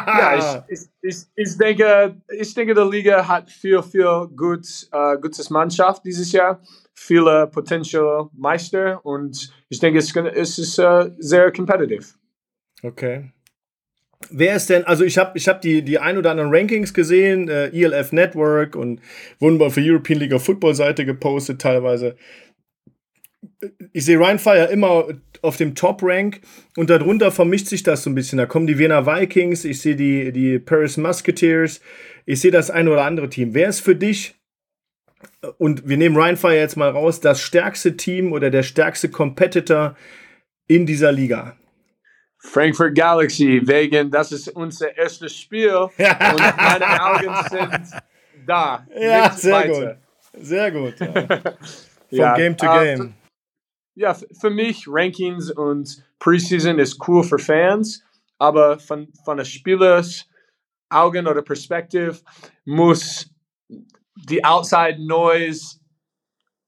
ja, 0.06 0.64
ich, 0.68 0.78
ich, 0.78 0.86
ich, 1.02 1.16
ich, 1.34 1.58
denke, 1.58 2.16
ich 2.28 2.54
denke, 2.54 2.74
die 2.74 2.96
Liga 2.96 3.26
hat 3.26 3.50
viel, 3.50 3.82
viel 3.82 4.28
gut, 4.36 4.66
äh, 4.92 5.18
gutes 5.20 5.50
Mannschaft 5.50 6.04
dieses 6.04 6.32
Jahr, 6.32 6.60
viele 6.94 7.48
Potential 7.48 8.28
Meister 8.32 9.04
und 9.04 9.52
ich 9.68 9.80
denke, 9.80 9.98
es, 9.98 10.14
es 10.14 10.58
ist 10.58 10.78
äh, 10.78 11.10
sehr 11.18 11.52
competitive. 11.52 12.04
Okay. 12.82 13.32
Wer 14.30 14.56
ist 14.56 14.70
denn, 14.70 14.84
also 14.84 15.04
ich 15.04 15.18
habe 15.18 15.36
ich 15.36 15.46
hab 15.46 15.60
die, 15.60 15.82
die 15.82 15.98
ein 15.98 16.16
oder 16.16 16.30
anderen 16.30 16.52
Rankings 16.52 16.94
gesehen, 16.94 17.48
äh, 17.48 17.68
ELF 17.68 18.12
Network 18.12 18.74
und 18.74 19.00
wurden 19.38 19.60
auf 19.60 19.74
der 19.74 19.84
European 19.84 20.20
League 20.20 20.32
of 20.32 20.44
Football 20.44 20.74
Seite 20.74 21.04
gepostet 21.04 21.60
teilweise. 21.60 22.16
Ich 23.92 24.04
sehe 24.04 24.18
Ryan 24.18 24.38
Fire 24.38 24.64
immer 24.66 25.06
auf 25.42 25.56
dem 25.56 25.74
Top-Rank 25.74 26.40
und 26.76 26.90
darunter 26.90 27.30
vermischt 27.30 27.66
sich 27.66 27.82
das 27.82 28.02
so 28.02 28.10
ein 28.10 28.14
bisschen. 28.14 28.38
Da 28.38 28.46
kommen 28.46 28.66
die 28.66 28.78
Wiener 28.78 29.06
Vikings, 29.06 29.64
ich 29.64 29.80
sehe 29.80 29.96
die, 29.96 30.32
die 30.32 30.58
Paris 30.58 30.96
Musketeers, 30.96 31.80
ich 32.24 32.40
sehe 32.40 32.50
das 32.50 32.70
ein 32.70 32.88
oder 32.88 33.04
andere 33.04 33.28
Team. 33.28 33.54
Wer 33.54 33.68
ist 33.68 33.80
für 33.80 33.96
dich, 33.96 34.34
und 35.58 35.88
wir 35.88 35.96
nehmen 35.96 36.16
Ryan 36.16 36.36
Fire 36.36 36.54
jetzt 36.56 36.76
mal 36.76 36.90
raus, 36.90 37.20
das 37.20 37.40
stärkste 37.40 37.96
Team 37.96 38.32
oder 38.32 38.50
der 38.50 38.62
stärkste 38.62 39.08
Competitor 39.10 39.96
in 40.66 40.86
dieser 40.86 41.12
Liga? 41.12 41.56
Frankfurt 42.38 42.94
Galaxy, 42.94 43.60
wegen 43.64 44.10
das 44.10 44.30
ist 44.32 44.48
unser 44.48 44.96
erstes 44.96 45.34
Spiel 45.36 45.74
und 45.74 45.98
meine 45.98 47.02
Augen 47.04 47.34
sind 47.50 48.00
da. 48.46 48.86
Ja, 48.98 49.32
sehr 49.32 49.52
weiter. 49.54 49.98
gut. 50.32 50.44
Sehr 50.44 50.70
gut. 50.70 50.94
Ja. 51.00 51.06
From 52.08 52.18
Ja, 52.18 52.36
Game 52.36 52.56
to 52.56 52.66
äh, 52.66 52.96
Game. 52.96 53.14
Ja, 53.96 54.14
für 54.14 54.50
mich 54.50 54.84
Rankings 54.86 55.50
und 55.50 56.04
Preseason 56.18 56.78
ist 56.78 56.96
cool 57.08 57.24
für 57.24 57.38
Fans, 57.38 58.04
aber 58.38 58.78
von, 58.78 59.08
von 59.24 59.38
der 59.38 59.44
Spielers 59.44 60.26
Augen 60.88 61.26
oder 61.26 61.42
Perspektive 61.42 62.16
muss 62.64 63.28
die 64.14 64.44
Outside 64.44 65.04
Noise 65.04 65.80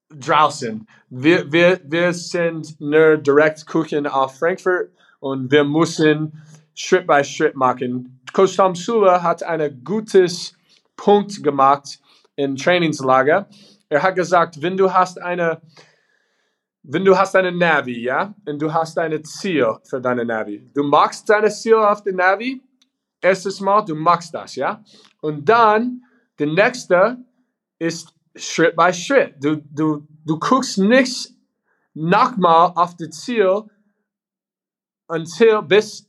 draußen. 0.09 0.85
Wir, 1.09 1.49
wir, 1.51 1.79
wir 1.85 2.13
sind 2.13 2.79
nur 2.81 3.17
direkt 3.17 3.65
gucken 3.67 4.07
auf 4.07 4.37
Frankfurt 4.37 4.91
und 5.19 5.51
wir 5.51 5.63
müssen 5.63 6.41
Schritt 6.73 7.05
bei 7.05 7.23
Schritt 7.23 7.55
machen. 7.55 8.21
Coach 8.33 8.55
Tom 8.55 8.75
Sula 8.75 9.21
hat 9.21 9.43
einen 9.43 9.83
gutes 9.83 10.55
Punkt 10.95 11.43
gemacht 11.43 11.99
im 12.35 12.55
Trainingslager. 12.55 13.47
Er 13.89 14.01
hat 14.01 14.15
gesagt, 14.15 14.61
wenn 14.61 14.77
du 14.77 14.91
hast 14.91 15.21
eine 15.21 15.61
wenn 16.83 17.03
du 17.05 17.17
hast 17.17 17.35
eine 17.35 17.51
Navi, 17.51 18.01
ja, 18.03 18.33
und 18.45 18.61
du 18.61 18.73
hast 18.73 18.97
ein 18.97 19.23
Ziel 19.23 19.75
für 19.83 19.99
deine 20.01 20.25
Navi. 20.25 20.69
Du 20.73 20.83
machst 20.83 21.29
deine 21.29 21.49
Ziel 21.49 21.75
auf 21.75 22.01
der 22.03 22.13
Navi, 22.13 22.61
erstes 23.21 23.59
Mal, 23.59 23.81
du 23.85 23.95
machst 23.95 24.33
das, 24.33 24.55
ja. 24.55 24.83
Und 25.21 25.47
dann, 25.47 26.03
der 26.39 26.47
nächste 26.47 27.17
ist 27.79 28.13
Schritt 28.35 28.75
bei 28.75 28.93
Schritt. 28.93 29.35
Du, 29.41 29.57
du, 29.57 30.07
du 30.25 30.39
guckst 30.39 30.77
nicht 30.77 31.33
nochmal 31.93 32.71
auf 32.75 32.95
das 32.95 33.09
Ziel, 33.21 33.63
until 35.07 35.61
bis, 35.63 36.07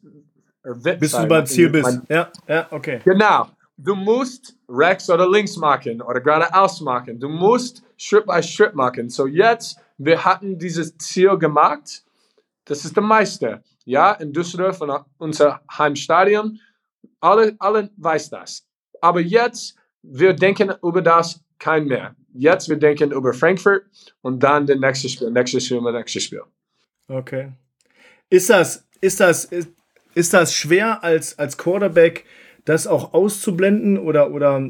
or 0.65 0.77
wi- 0.85 0.97
Bis 0.97 1.11
du 1.13 1.17
sorry, 1.17 1.29
beim 1.29 1.47
Ziel 1.47 1.71
mein- 1.71 1.83
bist. 1.83 2.01
Ja, 2.09 2.31
ja, 2.47 2.67
okay. 2.71 3.01
Genau. 3.05 3.47
Du 3.77 3.95
musst 3.97 4.57
rechts 4.69 5.09
oder 5.09 5.29
links 5.29 5.57
machen 5.57 6.03
oder 6.03 6.21
geradeaus 6.21 6.81
machen. 6.83 7.19
Du 7.19 7.29
musst 7.31 7.83
Schritt 7.97 8.27
bei 8.27 8.43
Schritt 8.43 8.75
machen. 8.75 9.09
So 9.09 9.27
jetzt, 9.27 9.79
wir 10.03 10.25
hatten 10.25 10.59
dieses 10.59 10.97
Ziel 10.97 11.37
gemacht. 11.37 12.05
Das 12.65 12.85
ist 12.85 12.97
der 12.97 13.03
Meister. 13.03 13.63
Ja, 13.85 14.13
in 14.13 14.33
Düsseldorf, 14.33 14.81
in 14.81 14.91
unser 15.19 15.61
Heimstadion. 15.77 16.59
Alle, 17.21 17.55
alle 17.59 17.91
weiß 17.99 18.31
das. 18.31 18.67
Aber 19.03 19.21
jetzt, 19.21 19.77
wir 20.03 20.33
denken 20.33 20.73
über 20.83 21.03
das 21.03 21.41
kein 21.59 21.85
mehr. 21.85 22.17
Jetzt, 22.33 22.71
wir 22.71 22.77
denken 22.77 23.13
über 23.13 23.35
Frankfurt 23.35 23.83
und 24.23 24.43
dann 24.43 24.67
das 24.67 24.79
nächste 24.79 25.09
Spiel, 25.11 25.31
nächstes 25.31 25.67
Spiel, 25.67 25.83
nächstes 25.83 26.25
Spiel. 26.25 26.43
Okay. 27.09 27.53
Ist 28.31 28.49
das, 28.49 28.89
ist 29.03 29.21
das, 29.21 29.45
ist, 29.45 29.69
ist 30.15 30.33
das 30.33 30.55
schwer 30.55 31.05
als, 31.05 31.39
als 31.39 31.59
Quarterback, 31.59 32.25
das 32.65 32.87
auch 32.87 33.13
auszublenden? 33.13 33.99
Oder, 33.99 34.31
oder 34.31 34.63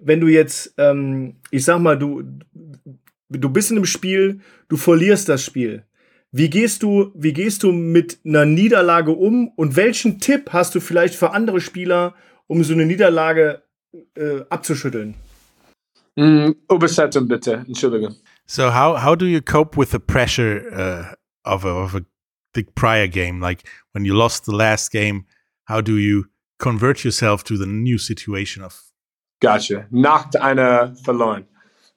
wenn 0.00 0.20
du 0.20 0.28
jetzt, 0.28 0.72
ähm, 0.78 1.36
ich 1.50 1.64
sag 1.64 1.80
mal, 1.80 1.98
du, 1.98 2.22
du 3.28 3.48
bist 3.48 3.70
in 3.70 3.76
einem 3.76 3.86
Spiel, 3.86 4.40
du 4.68 4.76
verlierst 4.76 5.28
das 5.28 5.44
Spiel. 5.44 5.84
Wie 6.30 6.50
gehst 6.50 6.82
du, 6.82 7.10
wie 7.14 7.32
gehst 7.32 7.62
du 7.62 7.72
mit 7.72 8.18
einer 8.24 8.44
Niederlage 8.44 9.12
um 9.12 9.48
und 9.48 9.76
welchen 9.76 10.20
Tipp 10.20 10.50
hast 10.52 10.74
du 10.74 10.80
vielleicht 10.80 11.14
für 11.14 11.30
andere 11.30 11.60
Spieler, 11.60 12.14
um 12.46 12.62
so 12.64 12.74
eine 12.74 12.84
Niederlage 12.84 13.62
äh, 14.14 14.40
abzuschütteln? 14.50 15.14
Mm, 16.16 16.50
Übersetzung 16.70 17.28
bitte, 17.28 17.64
Entschuldigung. 17.66 18.16
So 18.46 18.74
how 18.74 19.02
how 19.02 19.16
do 19.16 19.26
you 19.26 19.40
cope 19.40 19.76
with 19.76 19.90
the 19.90 19.98
pressure 19.98 20.62
uh, 20.72 21.14
of 21.44 21.64
a, 21.64 21.70
of 21.70 21.94
a 21.94 22.00
the 22.54 22.64
prior 22.74 23.06
game? 23.06 23.40
Like 23.40 23.62
when 23.92 24.04
you 24.04 24.14
lost 24.14 24.44
the 24.44 24.54
last 24.54 24.90
game, 24.90 25.26
how 25.68 25.80
do 25.80 25.96
you 25.96 26.24
convert 26.58 27.04
yourself 27.04 27.44
to 27.44 27.56
the 27.56 27.66
new 27.66 27.98
situation 27.98 28.64
of? 28.64 28.82
Gotcha. 29.40 29.86
Nach 29.90 30.28
einer 30.34 30.94
verloren. 31.04 31.46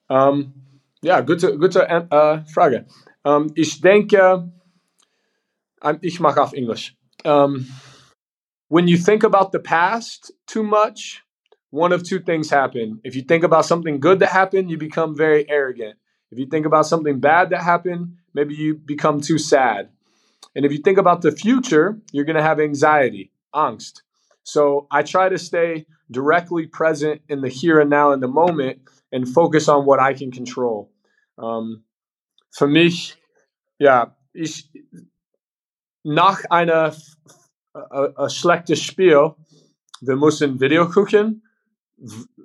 Ähm, 0.09 0.53
ja, 1.03 1.21
gute, 1.21 1.57
gute 1.57 1.87
äh, 1.87 2.45
Frage. 2.45 2.85
Ähm, 3.25 3.51
ich 3.55 3.81
denke, 3.81 4.51
ähm, 5.83 5.97
ich 6.01 6.19
mache 6.19 6.41
auf 6.41 6.53
Englisch. 6.53 6.95
Um, 7.23 7.67
when 8.69 8.87
you 8.87 8.97
think 8.97 9.23
about 9.23 9.51
the 9.51 9.59
past 9.59 10.33
too 10.47 10.63
much, 10.63 11.23
one 11.71 11.93
of 11.93 12.03
two 12.03 12.19
things 12.19 12.51
happen. 12.51 12.99
If 13.03 13.15
you 13.15 13.23
think 13.23 13.43
about 13.43 13.65
something 13.65 13.99
good 13.99 14.19
that 14.19 14.29
happened, 14.29 14.69
you 14.69 14.77
become 14.77 15.15
very 15.15 15.49
arrogant. 15.49 15.95
If 16.31 16.37
you 16.37 16.45
think 16.45 16.65
about 16.65 16.85
something 16.85 17.19
bad 17.19 17.49
that 17.49 17.63
happened, 17.63 18.17
maybe 18.33 18.53
you 18.53 18.75
become 18.75 19.21
too 19.21 19.37
sad. 19.37 19.89
And 20.55 20.65
if 20.65 20.71
you 20.71 20.79
think 20.79 20.97
about 20.97 21.21
the 21.21 21.31
future, 21.31 21.99
you're 22.11 22.25
going 22.25 22.35
to 22.35 22.43
have 22.43 22.59
anxiety, 22.59 23.31
angst. 23.53 24.01
So 24.43 24.87
I 24.91 25.03
try 25.03 25.29
to 25.29 25.37
stay 25.37 25.85
directly 26.09 26.67
present 26.67 27.21
in 27.29 27.41
the 27.41 27.49
here 27.49 27.79
and 27.79 27.89
now 27.89 28.11
in 28.11 28.19
the 28.19 28.27
moment 28.27 28.79
and 29.11 29.27
focus 29.27 29.69
on 29.69 29.85
what 29.85 29.99
I 29.99 30.13
can 30.13 30.31
control. 30.31 30.90
Um, 31.41 31.83
für 32.51 32.67
mich, 32.67 33.17
ja, 33.79 34.15
ich 34.31 34.69
nach 36.03 36.43
einer 36.49 36.93
ein 37.73 38.29
schlechtes 38.29 38.79
Spiel, 38.79 39.33
wir 40.01 40.15
müssen 40.15 40.59
Video 40.59 40.89
gucken, 40.89 41.43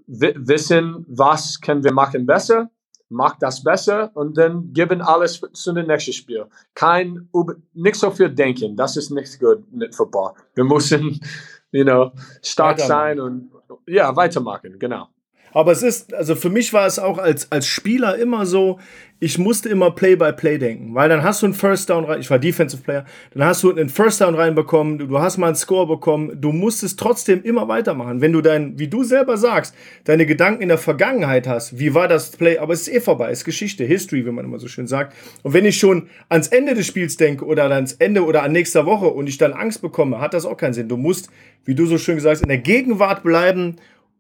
wissen, 0.06 1.04
was 1.08 1.60
können 1.60 1.82
wir 1.84 1.92
machen 1.92 2.26
besser, 2.26 2.70
macht 3.08 3.42
das 3.42 3.62
besser 3.62 4.10
und 4.14 4.36
dann 4.36 4.72
geben 4.72 5.00
alles 5.02 5.40
zu 5.52 5.72
dem 5.72 5.86
nächsten 5.86 6.12
Spiel. 6.12 6.46
Kein, 6.74 7.28
nicht 7.74 7.96
so 7.96 8.10
viel 8.10 8.30
denken, 8.30 8.76
das 8.76 8.96
ist 8.96 9.10
nicht 9.10 9.38
gut 9.38 9.70
mit 9.72 9.94
Football. 9.94 10.32
Wir 10.54 10.64
müssen, 10.64 11.20
you 11.72 11.84
know, 11.84 12.12
stark 12.42 12.80
sein 12.80 13.20
und 13.20 13.50
ja, 13.86 14.14
weitermachen, 14.14 14.78
genau. 14.78 15.08
Aber 15.56 15.72
es 15.72 15.82
ist, 15.82 16.12
also 16.12 16.34
für 16.34 16.50
mich 16.50 16.74
war 16.74 16.86
es 16.86 16.98
auch 16.98 17.16
als, 17.16 17.50
als 17.50 17.66
Spieler 17.66 18.18
immer 18.18 18.44
so, 18.44 18.78
ich 19.20 19.38
musste 19.38 19.70
immer 19.70 19.90
Play-by-Play 19.90 20.56
-play 20.56 20.58
denken, 20.58 20.94
weil 20.94 21.08
dann 21.08 21.22
hast 21.22 21.40
du 21.40 21.46
einen 21.46 21.54
First 21.54 21.88
Down 21.88 22.04
rein, 22.04 22.20
ich 22.20 22.28
war 22.28 22.38
Defensive 22.38 22.82
Player, 22.82 23.06
dann 23.32 23.42
hast 23.42 23.62
du 23.62 23.70
einen 23.70 23.88
First 23.88 24.20
Down 24.20 24.34
reinbekommen, 24.34 24.98
du, 24.98 25.18
hast 25.18 25.38
mal 25.38 25.46
einen 25.46 25.56
Score 25.56 25.86
bekommen, 25.86 26.38
du 26.38 26.52
musstest 26.52 26.98
trotzdem 26.98 27.42
immer 27.42 27.68
weitermachen. 27.68 28.20
Wenn 28.20 28.34
du 28.34 28.42
dein, 28.42 28.78
wie 28.78 28.88
du 28.88 29.02
selber 29.02 29.38
sagst, 29.38 29.74
deine 30.04 30.26
Gedanken 30.26 30.60
in 30.60 30.68
der 30.68 30.76
Vergangenheit 30.76 31.48
hast, 31.48 31.78
wie 31.78 31.94
war 31.94 32.06
das 32.06 32.32
Play, 32.32 32.58
aber 32.58 32.74
es 32.74 32.82
ist 32.82 32.94
eh 32.94 33.00
vorbei, 33.00 33.30
es 33.30 33.38
ist 33.38 33.44
Geschichte, 33.46 33.84
History, 33.84 34.26
wie 34.26 34.32
man 34.32 34.44
immer 34.44 34.58
so 34.58 34.68
schön 34.68 34.86
sagt. 34.86 35.14
Und 35.42 35.54
wenn 35.54 35.64
ich 35.64 35.78
schon 35.78 36.10
ans 36.28 36.48
Ende 36.48 36.74
des 36.74 36.86
Spiels 36.86 37.16
denke 37.16 37.46
oder 37.46 37.64
ans 37.70 37.94
Ende 37.94 38.26
oder 38.26 38.42
an 38.42 38.52
nächster 38.52 38.84
Woche 38.84 39.06
und 39.06 39.26
ich 39.26 39.38
dann 39.38 39.54
Angst 39.54 39.80
bekomme, 39.80 40.20
hat 40.20 40.34
das 40.34 40.44
auch 40.44 40.58
keinen 40.58 40.74
Sinn. 40.74 40.90
Du 40.90 40.98
musst, 40.98 41.30
wie 41.64 41.74
du 41.74 41.86
so 41.86 41.96
schön 41.96 42.16
gesagt 42.16 42.34
hast, 42.34 42.42
in 42.42 42.48
der 42.50 42.58
Gegenwart 42.58 43.22
bleiben 43.22 43.76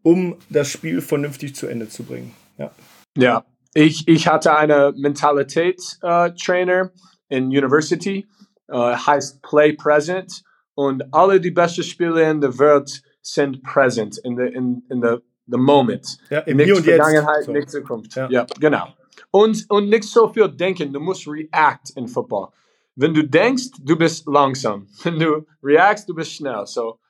um 0.06 0.36
das 0.50 0.70
Spiel 0.70 1.00
vernünftig 1.00 1.56
zu 1.56 1.66
Ende 1.66 1.88
zu 1.88 2.04
bringen. 2.04 2.32
Ja. 2.58 2.70
Ja, 3.16 3.44
ich, 3.74 4.06
ich 4.06 4.28
hatte 4.28 4.56
eine 4.56 4.94
Mentalitätstrainer 4.96 6.92
äh, 7.28 7.36
in 7.36 7.46
University, 7.46 8.24
äh, 8.68 8.76
heißt 8.76 9.42
Play 9.42 9.72
Present 9.72 10.44
und 10.76 11.12
alle 11.12 11.40
die 11.40 11.50
besten 11.50 11.82
Spiele 11.82 12.30
in 12.30 12.40
der 12.40 12.56
Welt 12.56 13.02
sind 13.20 13.64
present 13.64 14.18
in 14.18 14.36
the, 14.36 14.44
in, 14.44 14.84
in 14.90 15.02
the, 15.02 15.16
the 15.48 15.58
moment. 15.58 16.18
Ja, 16.30 16.38
im 16.40 16.60
Hier 16.60 16.76
und 16.76 16.84
Vergangenheit, 16.84 17.38
jetzt. 17.38 17.46
So. 17.46 17.52
nicht 17.52 17.70
Zukunft. 17.70 18.14
Ja. 18.14 18.28
ja, 18.30 18.46
genau. 18.60 18.86
Und, 19.32 19.68
und 19.70 19.88
nicht 19.88 20.04
so 20.04 20.28
viel 20.28 20.48
denken, 20.48 20.92
du 20.92 21.00
musst 21.00 21.26
react 21.26 21.90
in 21.96 22.06
Football. 22.06 22.50
Wenn 22.94 23.12
du 23.12 23.24
denkst, 23.24 23.70
du 23.80 23.96
bist 23.96 24.28
langsam. 24.28 24.86
Wenn 25.02 25.18
du 25.18 25.44
reactst, 25.64 26.08
du 26.08 26.14
bist 26.14 26.32
schnell. 26.32 26.64
So, 26.66 27.00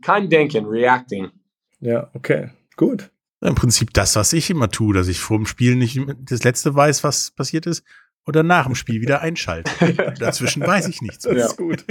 kein 0.00 0.30
Denken, 0.30 0.64
reacting. 0.64 1.30
Ja, 1.80 2.10
okay, 2.14 2.50
gut. 2.76 3.10
Im 3.40 3.54
Prinzip 3.54 3.92
das, 3.92 4.16
was 4.16 4.32
ich 4.32 4.50
immer 4.50 4.70
tue, 4.70 4.94
dass 4.94 5.08
ich 5.08 5.20
vor 5.20 5.36
dem 5.36 5.46
Spiel 5.46 5.76
nicht 5.76 6.00
das 6.20 6.42
letzte 6.42 6.74
weiß, 6.74 7.04
was 7.04 7.30
passiert 7.32 7.66
ist, 7.66 7.84
oder 8.26 8.42
nach 8.42 8.66
dem 8.66 8.74
Spiel 8.74 9.00
wieder 9.00 9.20
einschalte. 9.20 9.70
Dazwischen 10.18 10.62
weiß 10.62 10.88
ich 10.88 11.02
nichts. 11.02 11.24
Das 11.24 11.36
ja. 11.36 11.46
ist 11.46 11.56
gut. 11.56 11.84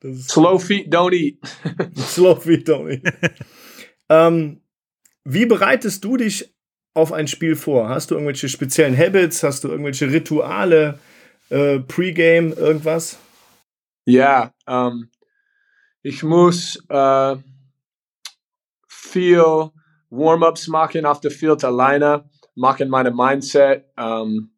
Das 0.00 0.16
ist 0.16 0.30
Slow 0.30 0.58
feet 0.58 0.94
don't 0.94 1.12
eat. 1.12 1.38
Slow 1.98 2.40
feet 2.40 2.68
don't 2.68 2.90
eat. 2.90 3.12
ähm, 4.08 4.60
wie 5.24 5.46
bereitest 5.46 6.04
du 6.04 6.16
dich 6.16 6.54
auf 6.92 7.12
ein 7.12 7.26
Spiel 7.26 7.56
vor? 7.56 7.88
Hast 7.88 8.10
du 8.10 8.14
irgendwelche 8.14 8.48
speziellen 8.48 8.96
Habits? 8.96 9.42
Hast 9.42 9.64
du 9.64 9.68
irgendwelche 9.68 10.10
Rituale? 10.10 10.98
Äh, 11.50 11.80
Pre-Game, 11.80 12.52
irgendwas? 12.52 13.18
Ja, 14.06 14.52
ähm, 14.66 15.10
ich 16.02 16.22
muss 16.22 16.76
äh, 16.88 17.36
viel 19.14 19.70
Warm-ups 20.10 20.66
machen 20.66 21.06
auf 21.06 21.20
der 21.20 21.30
Field 21.30 21.64
alleine, 21.64 22.28
machen 22.56 22.88
meine 22.88 23.12
Mindset, 23.12 23.84
ähm, 23.96 24.50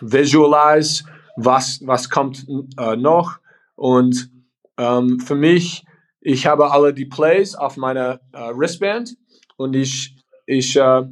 visualize, 0.00 1.04
was, 1.36 1.80
was 1.84 2.08
kommt 2.08 2.46
äh, 2.78 2.96
noch. 2.96 3.38
Und 3.76 4.30
ähm, 4.78 5.20
für 5.20 5.34
mich, 5.34 5.84
ich 6.20 6.46
habe 6.46 6.70
alle 6.70 6.94
die 6.94 7.06
Plays 7.06 7.54
auf 7.54 7.76
meiner 7.76 8.20
äh, 8.32 8.52
Wristband 8.54 9.16
und 9.56 9.74
ich, 9.76 10.16
ich, 10.46 10.76
äh, 10.76 11.02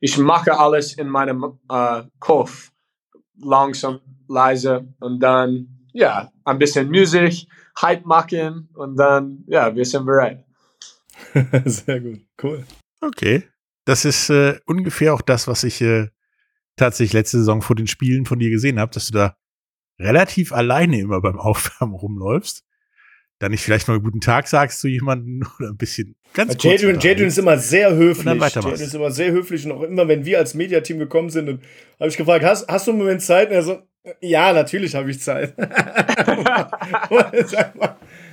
ich 0.00 0.16
mache 0.18 0.58
alles 0.58 0.94
in 0.94 1.08
meinem 1.08 1.58
äh, 1.70 2.02
Kopf. 2.18 2.72
Langsam, 3.38 4.00
leise 4.28 4.88
und 5.00 5.20
dann, 5.20 5.86
ja, 5.92 6.32
ein 6.44 6.58
bisschen 6.58 6.88
Musik, 6.88 7.46
Hype 7.82 8.06
machen 8.06 8.70
und 8.74 8.96
dann, 8.96 9.44
ja, 9.46 9.74
wir 9.74 9.84
sind 9.84 10.06
bereit. 10.06 10.45
Sehr 11.64 12.00
gut, 12.00 12.20
cool. 12.42 12.64
Okay. 13.00 13.42
Das 13.84 14.04
ist 14.04 14.30
äh, 14.30 14.58
ungefähr 14.66 15.14
auch 15.14 15.22
das, 15.22 15.46
was 15.46 15.62
ich 15.64 15.80
äh, 15.80 16.08
tatsächlich 16.76 17.12
letzte 17.12 17.38
Saison 17.38 17.62
vor 17.62 17.76
den 17.76 17.86
Spielen 17.86 18.26
von 18.26 18.38
dir 18.38 18.50
gesehen 18.50 18.78
habe, 18.78 18.92
dass 18.92 19.06
du 19.06 19.12
da 19.12 19.36
relativ 19.98 20.52
alleine 20.52 21.00
immer 21.00 21.20
beim 21.20 21.38
Aufwärmen 21.38 21.94
rumläufst. 21.94 22.64
Dann 23.38 23.50
nicht 23.50 23.62
vielleicht 23.62 23.86
mal 23.86 23.94
einen 23.94 24.02
guten 24.02 24.22
Tag 24.22 24.48
sagst 24.48 24.80
zu 24.80 24.88
jemandem 24.88 25.46
oder 25.58 25.68
ein 25.68 25.76
bisschen 25.76 26.16
ganz 26.32 26.56
ja, 26.62 26.70
Jadrian 26.70 27.28
ist 27.28 27.38
immer 27.38 27.58
sehr 27.58 27.94
höflich. 27.94 28.24
Jadrian 28.24 28.72
ist 28.74 28.94
immer 28.94 29.10
sehr 29.10 29.30
höflich 29.32 29.64
und 29.66 29.72
auch 29.72 29.82
immer, 29.82 30.08
wenn 30.08 30.24
wir 30.24 30.38
als 30.38 30.54
Mediateam 30.54 30.98
gekommen 30.98 31.30
sind, 31.30 31.48
und 31.48 31.62
habe 32.00 32.08
ich 32.08 32.16
gefragt, 32.16 32.44
hast, 32.44 32.66
hast 32.68 32.86
du 32.86 32.92
einen 32.92 33.00
Moment 33.00 33.22
Zeit? 33.22 33.48
Und 33.48 33.54
er 33.54 33.62
so, 33.62 33.82
ja, 34.20 34.52
natürlich 34.52 34.94
habe 34.94 35.10
ich 35.10 35.20
Zeit. 35.20 35.54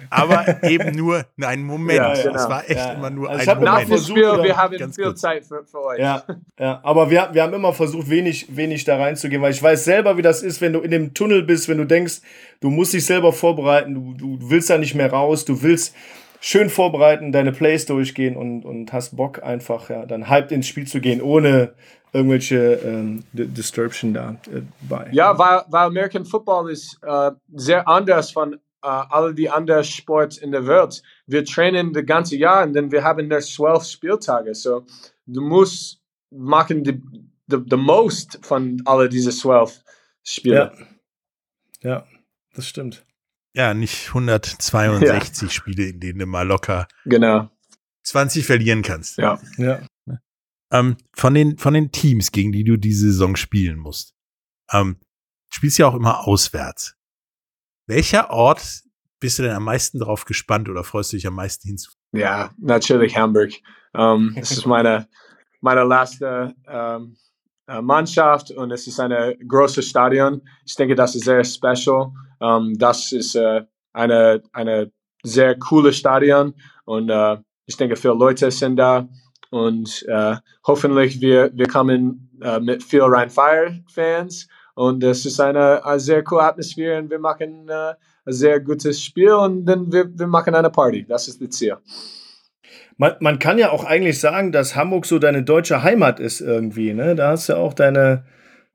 Aber 0.09 0.63
eben 0.63 0.95
nur 0.95 1.25
einen 1.41 1.63
Moment. 1.63 1.97
Ja, 1.97 2.13
genau. 2.13 2.35
Es 2.35 2.49
war 2.49 2.63
echt 2.69 2.77
ja. 2.77 2.93
immer 2.93 3.09
nur 3.09 3.29
also 3.29 3.51
ein 3.51 3.57
Moment. 3.57 3.87
Versucht, 3.87 4.15
wir, 4.17 4.43
wir 4.43 4.57
haben 4.57 4.77
ganz 4.77 4.95
viel 4.95 5.05
kurz. 5.05 5.21
Zeit 5.21 5.45
für, 5.45 5.63
für, 5.63 5.83
euch. 5.83 5.99
Ja, 5.99 6.23
ja. 6.59 6.79
aber 6.83 7.09
wir, 7.09 7.29
wir 7.31 7.43
haben 7.43 7.53
immer 7.53 7.73
versucht, 7.73 8.09
wenig, 8.09 8.55
wenig 8.55 8.83
da 8.83 8.97
reinzugehen, 8.97 9.41
weil 9.41 9.51
ich 9.51 9.61
weiß 9.61 9.83
selber, 9.83 10.17
wie 10.17 10.21
das 10.21 10.43
ist, 10.43 10.61
wenn 10.61 10.73
du 10.73 10.79
in 10.79 10.91
dem 10.91 11.13
Tunnel 11.13 11.43
bist, 11.43 11.69
wenn 11.69 11.77
du 11.77 11.85
denkst, 11.85 12.21
du 12.59 12.69
musst 12.69 12.93
dich 12.93 13.05
selber 13.05 13.33
vorbereiten, 13.33 13.93
du, 13.93 14.13
du 14.13 14.49
willst 14.49 14.69
da 14.69 14.77
nicht 14.77 14.95
mehr 14.95 15.11
raus, 15.11 15.45
du 15.45 15.61
willst 15.61 15.95
schön 16.39 16.69
vorbereiten, 16.69 17.31
deine 17.31 17.53
Plays 17.53 17.85
durchgehen 17.85 18.35
und, 18.35 18.65
und 18.65 18.91
hast 18.91 19.15
Bock 19.15 19.41
einfach, 19.41 19.89
ja, 19.89 20.05
dann 20.05 20.27
halb 20.27 20.51
ins 20.51 20.67
Spiel 20.67 20.85
zu 20.85 20.99
gehen, 20.99 21.21
ohne 21.21 21.73
irgendwelche 22.13 22.73
ähm, 22.85 23.23
Disruption 23.33 24.13
da 24.13 24.35
äh, 24.53 24.61
bei. 24.81 25.09
Ja, 25.11 25.37
weil, 25.37 25.63
weil 25.69 25.87
American 25.87 26.25
Football 26.25 26.71
ist 26.71 26.99
äh, 27.01 27.31
sehr 27.53 27.87
anders 27.87 28.31
von 28.31 28.59
uh, 28.83 29.07
alle 29.09 29.33
die 29.33 29.49
anderen 29.49 29.83
Sports 29.83 30.37
in 30.37 30.51
der 30.51 30.67
Welt. 30.67 31.01
Wir 31.25 31.45
trainen 31.45 31.93
das 31.93 32.05
ganze 32.05 32.35
Jahr 32.35 32.63
und 32.63 32.73
dann 32.73 32.91
wir 32.91 33.03
haben 33.03 33.27
nur 33.27 33.39
zwölf 33.39 33.83
Spieltage. 33.83 34.53
So, 34.53 34.85
du 35.25 35.41
musst 35.41 36.01
machen 36.31 36.83
die, 36.83 37.01
the, 37.47 37.57
the 37.69 37.77
most 37.77 38.39
von 38.43 38.81
alle 38.85 39.09
diese 39.09 39.31
zwölf 39.31 39.81
Spiele. 40.23 40.71
Ja. 41.81 41.89
ja, 41.89 42.07
das 42.53 42.67
stimmt. 42.67 43.05
Ja, 43.55 43.73
nicht 43.73 44.07
162 44.07 45.41
ja. 45.41 45.49
Spiele, 45.49 45.85
in 45.85 45.99
denen 45.99 46.19
du 46.19 46.25
mal 46.25 46.47
locker 46.47 46.87
genau. 47.05 47.49
20 48.03 48.45
verlieren 48.45 48.81
kannst. 48.81 49.17
Ja. 49.17 49.39
ja. 49.57 49.81
Ähm, 50.71 50.97
von, 51.13 51.35
den, 51.35 51.57
von 51.59 51.75
den 51.75 51.91
Teams, 51.91 52.31
gegen 52.31 52.51
die 52.51 52.63
du 52.63 52.77
diese 52.77 53.11
Saison 53.11 53.35
spielen 53.35 53.77
musst, 53.77 54.15
ähm, 54.71 54.97
spielst 55.49 55.77
ja 55.77 55.87
auch 55.87 55.93
immer 55.93 56.27
auswärts. 56.27 56.95
Welcher 57.85 58.29
Ort 58.29 58.83
bist 59.19 59.39
du 59.39 59.43
denn 59.43 59.55
am 59.55 59.63
meisten 59.63 59.99
darauf 59.99 60.25
gespannt 60.25 60.69
oder 60.69 60.83
freust 60.83 61.11
du 61.11 61.17
dich 61.17 61.27
am 61.27 61.35
meisten 61.35 61.67
hinzu? 61.67 61.91
Ja, 62.11 62.51
natürlich 62.57 63.17
Hamburg. 63.17 63.51
Um, 63.95 64.33
das 64.35 64.49
ist 64.49 64.65
meine, 64.65 65.07
meine 65.61 65.83
letzte 65.83 66.55
um, 66.67 67.15
Mannschaft 67.85 68.49
und 68.49 68.71
es 68.71 68.87
ist 68.87 68.99
ein 68.99 69.37
großes 69.47 69.87
Stadion. 69.87 70.41
Ich 70.65 70.73
denke, 70.73 70.95
das 70.95 71.13
ist 71.13 71.25
sehr 71.25 71.43
special. 71.43 72.11
Um, 72.39 72.75
das 72.79 73.11
ist 73.11 73.35
uh, 73.35 73.61
eine, 73.93 74.41
eine 74.51 74.91
sehr 75.21 75.59
coole 75.59 75.93
Stadion 75.93 76.55
und 76.85 77.11
uh, 77.11 77.37
ich 77.67 77.77
denke, 77.77 77.95
viele 77.95 78.15
Leute 78.15 78.49
sind 78.49 78.77
da 78.77 79.07
und 79.51 80.03
uh, 80.07 80.37
hoffentlich 80.65 81.21
wir, 81.21 81.51
wir 81.53 81.67
kommen 81.67 82.31
mit 82.61 82.81
viel 82.81 83.03
Rhein-Fire-Fans 83.03 84.47
und 84.75 85.03
es 85.03 85.25
ist 85.25 85.39
eine, 85.39 85.85
eine, 85.85 85.99
sehr 85.99 86.23
coole 86.23 86.43
Atmosphäre 86.43 86.99
und 86.99 87.09
wir 87.09 87.19
machen 87.19 87.67
äh, 87.69 87.93
ein 88.25 88.33
sehr 88.33 88.59
gutes 88.59 89.01
Spiel 89.01 89.33
und 89.33 89.65
dann 89.65 89.91
wir, 89.91 90.07
wir 90.17 90.27
machen 90.27 90.55
eine 90.55 90.69
Party. 90.69 91.05
Das 91.07 91.27
ist 91.27 91.41
das 91.41 91.49
Ziel. 91.49 91.77
Man, 92.97 93.15
man 93.19 93.39
kann 93.39 93.57
ja 93.57 93.71
auch 93.71 93.83
eigentlich 93.83 94.19
sagen, 94.19 94.51
dass 94.51 94.75
Hamburg 94.75 95.05
so 95.05 95.19
deine 95.19 95.43
deutsche 95.43 95.83
Heimat 95.83 96.19
ist 96.19 96.41
irgendwie. 96.41 96.93
Ne? 96.93 97.15
Da 97.15 97.29
hast 97.29 97.49
du 97.49 97.57
auch 97.57 97.73
deine, 97.73 98.25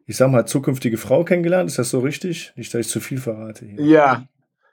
ich 0.07 0.17
sag 0.17 0.31
mal, 0.31 0.47
zukünftige 0.47 0.99
Frau 0.99 1.25
kennengelernt. 1.25 1.71
Ist 1.71 1.79
das 1.79 1.91
so 1.91 2.01
richtig? 2.01 2.53
Nicht, 2.57 2.75
dass 2.75 2.81
ich 2.81 2.89
zu 2.89 3.01
viel 3.01 3.19
verrate. 3.19 3.65
Hier. 3.65 3.81
Ja, 3.81 4.29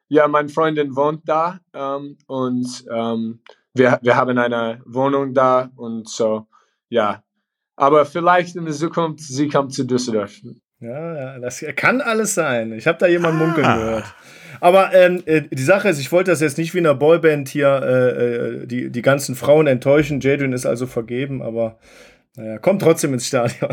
ja, 0.07 0.27
meine 0.27 0.49
Freundin 0.49 0.95
wohnt 0.95 1.27
da 1.27 1.59
ähm, 1.73 2.17
und 2.27 2.85
ähm, 2.91 3.39
wir, 3.73 3.99
wir 4.01 4.15
haben 4.15 4.37
eine 4.37 4.81
Wohnung 4.85 5.33
da 5.33 5.69
und 5.75 6.07
so, 6.07 6.47
ja. 6.89 7.23
Aber 7.75 8.05
vielleicht 8.05 8.55
in 8.55 8.65
der 8.65 8.73
Zukunft, 8.73 9.19
sie 9.19 9.49
kommt 9.49 9.73
zu 9.73 9.85
Düsseldorf. 9.85 10.39
Ja, 10.85 11.39
das 11.39 11.65
kann 11.75 12.01
alles 12.01 12.35
sein. 12.35 12.71
Ich 12.73 12.85
habe 12.85 12.97
da 12.99 13.07
jemanden 13.07 13.41
ah. 13.41 13.45
munkeln 13.45 13.79
gehört. 13.79 14.05
Aber 14.61 14.93
ähm, 14.93 15.23
äh, 15.25 15.41
die 15.41 15.63
Sache 15.63 15.89
ist, 15.89 15.99
ich 15.99 16.11
wollte 16.11 16.31
das 16.31 16.41
jetzt 16.41 16.57
nicht 16.57 16.73
wie 16.73 16.79
in 16.79 16.85
einer 16.85 16.95
Boyband 16.95 17.49
hier 17.49 17.81
äh, 17.83 18.09
äh, 18.09 18.65
die, 18.67 18.89
die 18.89 19.01
ganzen 19.01 19.35
Frauen 19.35 19.67
enttäuschen. 19.67 20.21
Jadrian 20.21 20.53
ist 20.53 20.65
also 20.65 20.85
vergeben, 20.85 21.41
aber 21.41 21.77
naja, 22.37 22.57
kommt 22.57 22.81
trotzdem 22.81 23.13
ins 23.13 23.27
Stadion. 23.27 23.69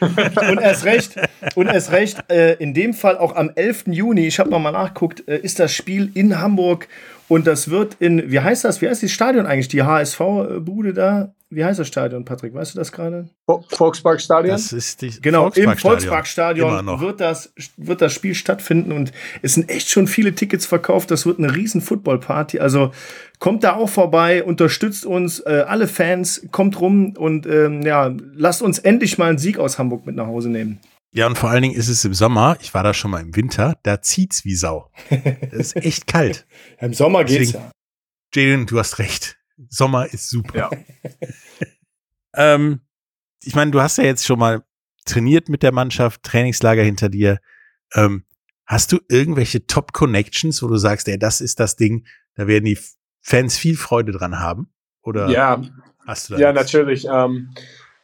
und 0.00 0.60
erst 0.60 0.84
recht, 0.84 1.16
und 1.54 1.66
erst 1.66 1.92
recht, 1.92 2.18
äh, 2.30 2.54
in 2.54 2.72
dem 2.72 2.94
Fall 2.94 3.18
auch 3.18 3.34
am 3.34 3.50
11. 3.54 3.84
Juni, 3.88 4.26
ich 4.26 4.38
habe 4.38 4.50
nochmal 4.50 4.72
nachgeguckt, 4.72 5.28
äh, 5.28 5.38
ist 5.38 5.58
das 5.58 5.74
Spiel 5.74 6.10
in 6.14 6.40
Hamburg 6.40 6.88
und 7.28 7.46
das 7.46 7.70
wird 7.70 7.96
in, 8.00 8.30
wie 8.30 8.40
heißt 8.40 8.64
das, 8.64 8.80
wie 8.80 8.88
heißt 8.88 9.02
das 9.02 9.10
Stadion 9.10 9.46
eigentlich, 9.46 9.68
die 9.68 9.82
HSV-Bude 9.82 10.94
da? 10.94 11.34
Wie 11.52 11.64
heißt 11.64 11.80
das 11.80 11.88
Stadion, 11.88 12.24
Patrick? 12.24 12.54
Weißt 12.54 12.74
du 12.74 12.78
das 12.78 12.92
gerade? 12.92 13.28
Volksparkstadion? 13.70 14.52
Das 14.52 14.72
ist 14.72 15.02
die 15.02 15.10
Genau, 15.20 15.42
Volksparkstadion. 15.50 15.72
im 15.72 15.78
Volksparkstadion 15.80 17.00
wird 17.00 17.20
das, 17.20 17.52
wird 17.76 18.00
das 18.00 18.12
Spiel 18.12 18.34
stattfinden 18.36 18.92
und 18.92 19.10
es 19.42 19.54
sind 19.54 19.68
echt 19.68 19.88
schon 19.90 20.06
viele 20.06 20.34
Tickets 20.34 20.64
verkauft. 20.66 21.10
Das 21.10 21.26
wird 21.26 21.38
eine 21.38 21.54
riesen 21.54 21.80
Footballparty. 21.80 22.60
Also 22.60 22.92
kommt 23.40 23.64
da 23.64 23.74
auch 23.74 23.88
vorbei, 23.88 24.44
unterstützt 24.44 25.04
uns, 25.04 25.40
äh, 25.40 25.64
alle 25.66 25.88
Fans, 25.88 26.46
kommt 26.52 26.80
rum 26.80 27.14
und 27.16 27.46
ähm, 27.46 27.82
ja, 27.82 28.14
lasst 28.34 28.62
uns 28.62 28.78
endlich 28.78 29.18
mal 29.18 29.30
einen 29.30 29.38
Sieg 29.38 29.58
aus 29.58 29.78
Hamburg 29.78 30.06
mit 30.06 30.14
nach 30.16 30.26
Hause 30.26 30.50
nehmen. 30.50 30.78
Ja, 31.12 31.26
und 31.26 31.36
vor 31.36 31.50
allen 31.50 31.62
Dingen 31.62 31.74
ist 31.74 31.88
es 31.88 32.04
im 32.04 32.14
Sommer, 32.14 32.56
ich 32.60 32.72
war 32.74 32.84
da 32.84 32.94
schon 32.94 33.10
mal 33.10 33.20
im 33.20 33.34
Winter, 33.34 33.74
da 33.82 34.00
zieht's 34.00 34.44
wie 34.44 34.54
Sau. 34.54 34.88
Es 35.50 35.72
ist 35.72 35.76
echt 35.84 36.06
kalt. 36.06 36.46
Im 36.78 36.94
Sommer 36.94 37.24
geht's 37.24 37.52
Deswegen- 37.52 37.64
ja. 37.64 37.70
Jaden, 38.32 38.66
du 38.66 38.78
hast 38.78 39.00
recht. 39.00 39.39
Sommer 39.68 40.06
ist 40.12 40.28
super. 40.28 40.56
Ja. 40.56 40.70
ähm, 42.54 42.80
ich 43.42 43.54
meine, 43.54 43.70
du 43.70 43.80
hast 43.80 43.98
ja 43.98 44.04
jetzt 44.04 44.24
schon 44.26 44.38
mal 44.38 44.64
trainiert 45.04 45.48
mit 45.48 45.62
der 45.62 45.72
Mannschaft, 45.72 46.22
Trainingslager 46.22 46.82
hinter 46.82 47.08
dir. 47.08 47.40
Ähm, 47.94 48.24
hast 48.66 48.92
du 48.92 48.98
irgendwelche 49.08 49.66
Top-Connections, 49.66 50.62
wo 50.62 50.68
du 50.68 50.76
sagst, 50.76 51.08
ey, 51.08 51.18
das 51.18 51.40
ist 51.40 51.58
das 51.60 51.76
Ding, 51.76 52.06
da 52.34 52.46
werden 52.46 52.64
die 52.64 52.78
Fans 53.20 53.58
viel 53.58 53.76
Freude 53.76 54.12
dran 54.12 54.38
haben? 54.38 54.72
Oder 55.02 55.28
Ja, 55.28 55.60
hast 56.06 56.28
du 56.28 56.34
da 56.34 56.40
ja, 56.40 56.52
nichts? 56.52 56.72
natürlich. 56.72 57.06
Ähm, 57.10 57.52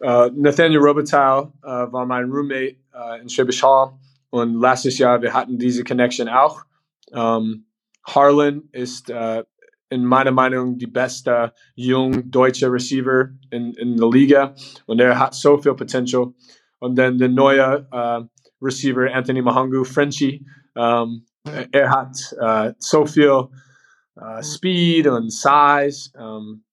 äh, 0.01 0.31
Nathaniel 0.35 0.81
Robitaille 0.81 1.53
äh, 1.63 1.67
war 1.67 2.07
mein 2.07 2.31
Roommate 2.31 2.77
äh, 2.95 3.21
in 3.21 3.29
Schwäbisch 3.29 3.63
Hall 3.63 3.93
und 4.31 4.61
letztes 4.61 4.99
Jahr 4.99 5.23
wir 5.23 5.33
hatten 5.33 5.59
diese 5.59 5.85
Connection 5.85 6.29
auch. 6.29 6.65
Ähm, 7.13 7.67
Harlan 8.05 8.69
ist 8.73 9.11
äh, 9.11 9.45
in 9.91 10.05
meiner 10.05 10.31
mm-hmm. 10.31 10.35
Meinung 10.35 10.79
die 10.79 10.87
beste 10.87 11.53
jung 11.75 12.17
uh, 12.17 12.23
deutsche 12.25 12.71
Receiver 12.71 13.31
in, 13.51 13.73
in 13.75 13.97
der 13.97 14.09
Liga 14.09 14.55
und 14.87 15.01
er 15.01 15.19
hat 15.19 15.35
so 15.35 15.59
viel 15.59 15.75
Potential. 15.75 16.33
Und 16.79 16.97
dann 16.97 17.19
der 17.19 17.29
neue 17.29 17.89
äh, 17.91 18.21
uh, 18.21 18.27
Receiver 18.61 19.13
Anthony 19.13 19.43
Mahangu, 19.43 19.85
Frenchie, 19.85 20.47
um, 20.75 21.25
ähm, 21.45 21.69
er 21.73 21.91
hat 21.91 22.17
äh, 22.39 22.69
uh, 22.69 22.73
so 22.79 23.07
viel 23.07 23.25
äh, 23.25 24.21
mm-hmm. 24.21 24.43
Speed 24.43 25.07
und 25.07 25.31
Size. 25.31 26.11
Um, 26.19 26.65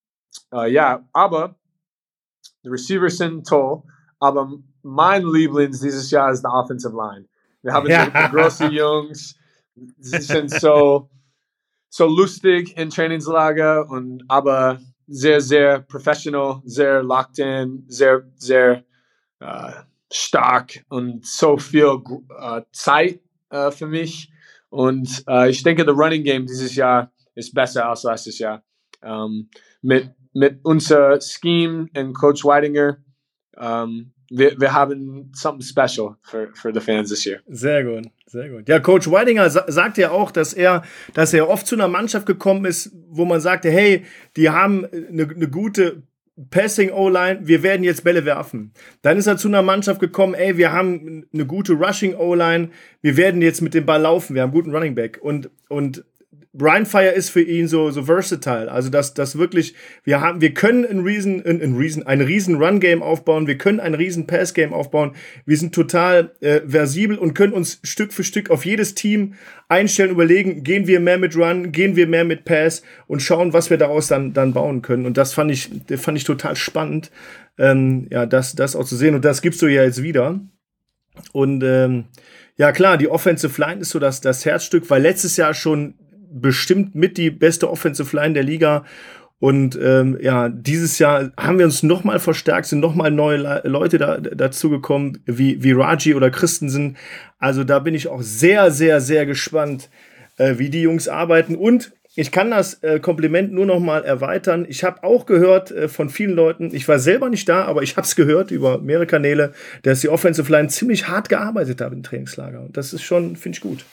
äh, 0.53 0.71
ja, 0.71 1.07
aber 1.13 1.55
die 2.63 2.69
Receivers 2.69 3.17
sind 3.17 3.47
toll, 3.47 3.83
aber 4.19 4.51
mein 4.81 5.25
Lieblings 5.25 5.81
dieses 5.81 6.09
Jahr 6.11 6.31
ist 6.31 6.41
die 6.41 6.47
Offensive 6.47 6.95
Line. 6.95 7.27
Wir 7.61 7.73
haben 7.73 7.89
Ja. 7.89 8.29
die 8.29 8.75
Jungs, 8.75 9.35
sie 9.99 10.21
sind 10.21 10.49
so, 10.51 11.09
so 11.95 12.07
lustig 12.07 12.75
im 12.75 12.89
Trainingslager 12.89 13.87
und 13.87 14.23
aber 14.27 14.79
sehr, 15.05 15.39
sehr 15.41 15.79
professional, 15.81 16.59
sehr 16.65 17.03
locked 17.03 17.37
in, 17.37 17.83
sehr, 17.87 18.23
sehr 18.35 18.83
äh, 19.39 19.73
stark 20.11 20.83
und 20.89 21.23
so 21.23 21.55
viel 21.55 22.01
äh, 22.39 22.61
Zeit 22.71 23.19
äh, 23.51 23.69
für 23.69 23.85
mich. 23.85 24.31
Und 24.69 25.23
äh, 25.27 25.51
ich 25.51 25.61
denke, 25.61 25.85
der 25.85 25.93
Running 25.93 26.23
Game 26.23 26.47
dieses 26.47 26.75
Jahr 26.75 27.11
ist 27.35 27.53
besser 27.53 27.87
als 27.87 28.01
letztes 28.01 28.39
Jahr. 28.39 28.63
Ähm, 29.03 29.51
mit, 29.83 30.09
mit 30.33 30.61
unser 30.63 31.21
Scheme 31.21 31.89
und 31.95 32.13
Coach 32.13 32.43
Weidinger, 32.43 32.97
ähm, 33.55 34.13
wir, 34.35 34.59
wir 34.59 34.73
haben 34.73 35.31
something 35.33 35.65
special 35.65 36.15
für, 36.23 36.49
für 36.53 36.73
die 36.73 36.79
Fans 36.79 37.09
this 37.09 37.25
year. 37.25 37.39
Sehr 37.47 37.83
gut, 37.83 38.07
sehr 38.25 38.49
gut. 38.49 38.67
Ja, 38.67 38.79
Coach 38.79 39.09
Weidinger 39.09 39.49
sa 39.49 39.63
sagt 39.67 39.97
ja 39.97 40.11
auch, 40.11 40.31
dass 40.31 40.53
er, 40.53 40.83
dass 41.13 41.33
er 41.33 41.49
oft 41.49 41.67
zu 41.67 41.75
einer 41.75 41.87
Mannschaft 41.87 42.25
gekommen 42.25 42.65
ist, 42.65 42.91
wo 43.09 43.25
man 43.25 43.39
sagte, 43.41 43.69
hey, 43.69 44.05
die 44.35 44.49
haben 44.49 44.85
eine, 44.85 45.23
eine 45.23 45.47
gute 45.47 46.03
Passing 46.49 46.89
O-Line, 46.89 47.41
wir 47.43 47.61
werden 47.61 47.83
jetzt 47.83 48.03
Bälle 48.03 48.25
werfen. 48.25 48.73
Dann 49.03 49.17
ist 49.17 49.27
er 49.27 49.37
zu 49.37 49.47
einer 49.47 49.61
Mannschaft 49.61 49.99
gekommen, 49.99 50.33
ey, 50.33 50.57
wir 50.57 50.71
haben 50.71 51.27
eine 51.31 51.45
gute 51.45 51.73
Rushing 51.73 52.15
O-Line, 52.15 52.69
wir 53.01 53.17
werden 53.17 53.43
jetzt 53.43 53.61
mit 53.61 53.75
dem 53.75 53.85
Ball 53.85 54.01
laufen, 54.01 54.33
wir 54.33 54.41
haben 54.41 54.49
einen 54.49 54.59
guten 54.59 54.75
Running 54.75 54.95
Back. 54.95 55.19
Und, 55.21 55.51
und 55.69 56.03
Brian 56.55 56.85
Fire 56.85 57.09
ist 57.09 57.31
für 57.31 57.41
ihn 57.41 57.67
so, 57.67 57.89
so 57.89 58.03
versatile. 58.03 58.71
Also, 58.71 58.89
dass 58.89 59.15
das 59.15 59.39
wirklich, 59.39 59.73
wir 60.03 60.21
haben, 60.21 60.39
wir 60.39 60.53
können 60.53 60.85
ein 60.85 60.99
riesen, 60.99 61.43
ein, 61.43 61.59
ein 61.61 61.75
riesen, 61.75 62.05
ein 62.05 62.21
riesen 62.21 62.61
Run-Game 62.61 63.01
aufbauen, 63.01 63.47
wir 63.47 63.57
können 63.57 63.79
ein 63.79 63.95
riesen 63.95 64.27
Pass-Game 64.27 64.71
aufbauen. 64.71 65.15
Wir 65.47 65.57
sind 65.57 65.73
total 65.73 66.31
äh, 66.41 66.61
versibel 66.67 67.17
und 67.17 67.33
können 67.33 67.53
uns 67.53 67.79
Stück 67.83 68.13
für 68.13 68.23
Stück 68.23 68.51
auf 68.51 68.65
jedes 68.65 68.93
Team 68.93 69.33
einstellen, 69.67 70.11
überlegen, 70.11 70.63
gehen 70.63 70.85
wir 70.85 70.99
mehr 70.99 71.17
mit 71.17 71.35
Run, 71.35 71.71
gehen 71.71 71.95
wir 71.95 72.05
mehr 72.05 72.23
mit 72.23 72.45
Pass 72.45 72.83
und 73.07 73.23
schauen, 73.23 73.53
was 73.53 73.71
wir 73.71 73.77
daraus 73.77 74.07
dann, 74.07 74.33
dann 74.33 74.53
bauen 74.53 74.83
können. 74.83 75.07
Und 75.07 75.17
das 75.17 75.33
fand 75.33 75.49
ich, 75.49 75.71
fand 75.97 76.19
ich 76.19 76.23
total 76.23 76.55
spannend, 76.55 77.09
ähm, 77.57 78.05
ja, 78.11 78.27
das, 78.27 78.53
das 78.53 78.75
auch 78.75 78.85
zu 78.85 78.95
sehen. 78.95 79.15
Und 79.15 79.25
das 79.25 79.41
gibst 79.41 79.59
du 79.63 79.67
ja 79.67 79.83
jetzt 79.83 80.03
wieder. 80.03 80.39
Und 81.31 81.63
ähm, 81.63 82.05
ja, 82.57 82.71
klar, 82.71 82.97
die 82.97 83.09
Offensive 83.09 83.59
Line 83.59 83.81
ist 83.81 83.89
so 83.89 83.97
das, 83.97 84.21
das 84.21 84.45
Herzstück, 84.45 84.87
weil 84.91 85.01
letztes 85.01 85.35
Jahr 85.37 85.55
schon 85.55 85.95
bestimmt 86.33 86.95
mit 86.95 87.17
die 87.17 87.29
beste 87.31 87.69
Offensive 87.69 88.15
Line 88.15 88.33
der 88.33 88.43
Liga. 88.43 88.83
Und 89.39 89.77
ähm, 89.81 90.17
ja, 90.21 90.47
dieses 90.47 90.99
Jahr 90.99 91.31
haben 91.37 91.57
wir 91.59 91.65
uns 91.65 91.83
nochmal 91.83 92.19
verstärkt, 92.19 92.67
sind 92.67 92.79
nochmal 92.79 93.11
neue 93.11 93.37
Le 93.37 93.61
Leute 93.65 93.97
da, 93.97 94.17
dazu 94.17 94.69
gekommen, 94.69 95.19
wie, 95.25 95.61
wie 95.61 95.73
Raji 95.73 96.15
oder 96.15 96.31
Christensen. 96.31 96.95
Also 97.39 97.65
da 97.65 97.79
bin 97.79 97.93
ich 97.93 98.07
auch 98.07 98.21
sehr, 98.21 98.71
sehr, 98.71 99.01
sehr 99.01 99.25
gespannt, 99.25 99.89
äh, 100.37 100.57
wie 100.59 100.69
die 100.69 100.81
Jungs 100.81 101.09
arbeiten. 101.09 101.55
Und 101.55 101.91
ich 102.15 102.31
kann 102.31 102.51
das 102.51 102.75
äh, 102.83 102.99
Kompliment 102.99 103.51
nur 103.51 103.65
nochmal 103.65 104.05
erweitern. 104.05 104.65
Ich 104.69 104.83
habe 104.83 105.03
auch 105.03 105.25
gehört 105.25 105.71
äh, 105.71 105.89
von 105.89 106.09
vielen 106.09 106.35
Leuten, 106.35 106.73
ich 106.73 106.87
war 106.87 106.99
selber 106.99 107.29
nicht 107.29 107.49
da, 107.49 107.65
aber 107.65 107.81
ich 107.81 107.97
habe 107.97 108.05
es 108.05 108.15
gehört 108.15 108.51
über 108.51 108.77
mehrere 108.77 109.07
Kanäle, 109.07 109.53
dass 109.81 110.01
die 110.01 110.09
Offensive 110.09 110.49
Line 110.51 110.69
ziemlich 110.69 111.07
hart 111.07 111.27
gearbeitet 111.27 111.81
hat 111.81 111.91
im 111.91 112.03
Trainingslager. 112.03 112.61
Und 112.61 112.77
das 112.77 112.93
ist 112.93 113.01
schon, 113.01 113.35
finde 113.35 113.57
ich 113.57 113.61
gut. 113.61 113.83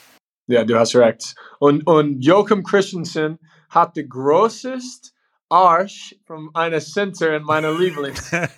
Ja, 0.50 0.64
du 0.64 0.78
hast 0.78 0.96
recht. 0.96 1.34
Und, 1.58 1.86
und 1.86 2.20
Joachim 2.20 2.64
Christensen 2.64 3.38
hat 3.68 3.96
den 3.96 4.08
größten 4.08 5.10
Arsch 5.48 6.16
von 6.26 6.50
einer 6.54 6.80
Center 6.80 7.36
in 7.36 7.44
meiner 7.44 7.72
Lieblings. 7.72 8.32
Und 8.32 8.48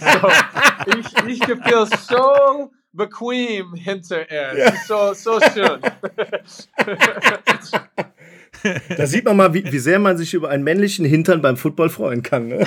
so, 0.00 0.28
ich, 0.98 1.26
ich 1.28 1.40
gefühle 1.40 1.86
so 2.08 2.70
bequem 2.92 3.74
hinter 3.74 4.28
er. 4.30 4.52
Ist 4.52 4.86
So, 4.86 5.12
so 5.14 5.38
schön. 5.40 5.80
Da 8.96 9.06
sieht 9.06 9.26
man 9.26 9.36
mal, 9.36 9.52
wie, 9.52 9.70
wie 9.70 9.78
sehr 9.78 9.98
man 9.98 10.16
sich 10.16 10.32
über 10.32 10.48
einen 10.48 10.64
männlichen 10.64 11.04
Hintern 11.04 11.42
beim 11.42 11.58
Football 11.58 11.90
freuen 11.90 12.22
kann. 12.22 12.48
Ne? 12.48 12.66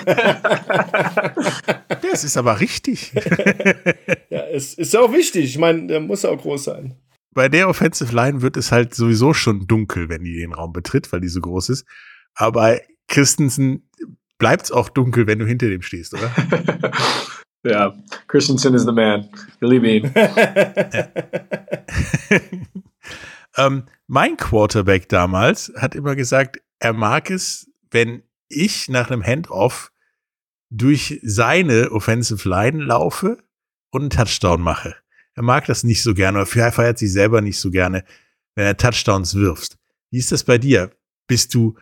Das 2.03 2.23
ist 2.23 2.37
aber 2.37 2.59
richtig. 2.59 3.13
Ja, 4.29 4.45
es 4.47 4.73
ist 4.73 4.95
auch 4.95 5.13
wichtig. 5.13 5.45
Ich 5.45 5.57
meine, 5.57 5.87
der 5.87 6.01
muss 6.01 6.25
auch 6.25 6.37
groß 6.37 6.65
sein. 6.65 6.95
Bei 7.37 7.47
der 7.49 7.69
Offensive 7.69 8.15
Line 8.15 8.41
wird 8.41 8.57
es 8.57 8.71
halt 8.71 8.95
sowieso 8.95 9.31
schon 9.31 9.67
dunkel, 9.67 10.09
wenn 10.09 10.23
die 10.23 10.39
den 10.39 10.55
Raum 10.55 10.73
betritt, 10.73 11.13
weil 11.13 11.21
die 11.21 11.27
so 11.27 11.39
groß 11.39 11.69
ist. 11.69 11.85
Aber 12.33 12.53
bei 12.53 12.87
Christensen 13.07 13.87
bleibt 14.39 14.63
es 14.63 14.71
auch 14.71 14.89
dunkel, 14.89 15.27
wenn 15.27 15.37
du 15.37 15.45
hinter 15.45 15.67
dem 15.67 15.83
stehst, 15.83 16.15
oder? 16.15 16.31
Ja, 17.63 17.95
Christensen 18.27 18.73
is 18.73 18.85
the 18.85 18.91
man. 18.91 19.29
Lieben 19.59 19.85
ihn. 19.85 20.11
ähm, 23.57 23.83
mein 24.07 24.37
Quarterback 24.37 25.07
damals 25.07 25.71
hat 25.77 25.93
immer 25.93 26.15
gesagt, 26.15 26.59
er 26.79 26.93
mag 26.93 27.29
es, 27.29 27.69
wenn 27.91 28.23
ich 28.47 28.89
nach 28.89 29.11
einem 29.11 29.23
Handoff 29.23 29.91
durch 30.71 31.19
seine 31.21 31.91
Offensive 31.91 32.49
Line 32.49 32.83
laufe 32.83 33.37
und 33.91 34.01
einen 34.01 34.09
Touchdown 34.09 34.61
mache. 34.61 34.95
Er 35.37 35.43
mag 35.43 35.67
das 35.67 35.83
nicht 35.83 36.01
so 36.01 36.15
gerne, 36.15 36.41
oder 36.41 36.49
er 36.57 36.71
feiert 36.71 36.97
sich 36.97 37.11
selber 37.11 37.41
nicht 37.41 37.59
so 37.59 37.69
gerne, 37.69 38.03
wenn 38.55 38.65
er 38.65 38.75
Touchdowns 38.75 39.35
wirfst. 39.35 39.77
Wie 40.09 40.17
ist 40.17 40.31
das 40.31 40.43
bei 40.43 40.57
dir? 40.57 40.89
Bist 41.27 41.53
du 41.53 41.75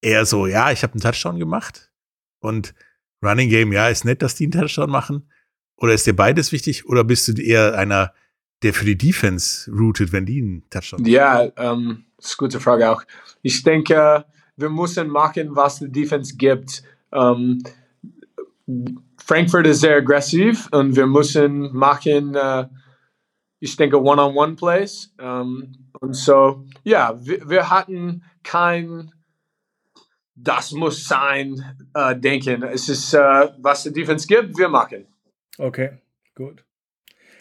eher 0.00 0.24
so, 0.26 0.46
ja, 0.46 0.70
ich 0.70 0.84
habe 0.84 0.92
einen 0.92 1.00
Touchdown 1.00 1.40
gemacht 1.40 1.90
und 2.38 2.72
Running 3.20 3.50
Game, 3.50 3.72
ja, 3.72 3.88
ist 3.88 4.04
nett, 4.04 4.22
dass 4.22 4.36
die 4.36 4.44
einen 4.44 4.52
Touchdown 4.52 4.88
machen? 4.88 5.28
Oder 5.76 5.94
ist 5.94 6.06
dir 6.06 6.14
beides 6.14 6.52
wichtig? 6.52 6.86
Oder 6.86 7.02
bist 7.02 7.26
du 7.26 7.32
eher 7.32 7.76
einer, 7.76 8.14
der 8.62 8.72
für 8.72 8.84
die 8.84 8.96
Defense 8.96 9.68
routet, 9.68 10.12
wenn 10.12 10.24
die 10.24 10.40
einen 10.40 10.70
Touchdown 10.70 11.00
machen? 11.00 11.12
Ja, 11.12 11.50
ähm, 11.56 12.04
das 12.16 12.26
ist 12.26 12.38
eine 12.38 12.46
gute 12.46 12.60
Frage 12.60 12.88
auch. 12.88 13.02
Ich 13.42 13.60
denke, 13.64 14.24
wir 14.56 14.70
müssen 14.70 15.08
machen, 15.08 15.56
was 15.56 15.80
die 15.80 15.90
Defense 15.90 16.36
gibt. 16.36 16.84
Ähm, 17.10 17.64
Frankfurt 19.18 19.66
ist 19.66 19.80
sehr 19.80 19.96
aggressiv 19.96 20.68
und 20.72 20.96
wir 20.96 21.06
müssen 21.06 21.74
machen, 21.74 22.34
äh, 22.34 22.66
ich 23.60 23.76
denke, 23.76 24.00
One-on-One-Plays. 24.00 25.14
Ähm, 25.18 25.90
und 26.00 26.14
so, 26.14 26.64
ja, 26.84 27.14
wir, 27.24 27.48
wir 27.48 27.70
hatten 27.70 28.24
kein 28.42 29.12
das 30.36 30.72
muss 30.72 31.06
sein, 31.06 31.88
äh, 31.94 32.14
denken. 32.14 32.62
Es 32.62 32.88
ist, 32.88 33.14
äh, 33.14 33.48
was 33.58 33.84
der 33.84 33.92
Defense 33.92 34.26
gibt, 34.26 34.56
wir 34.58 34.68
machen. 34.68 35.06
Okay, 35.58 35.98
gut. 36.34 36.65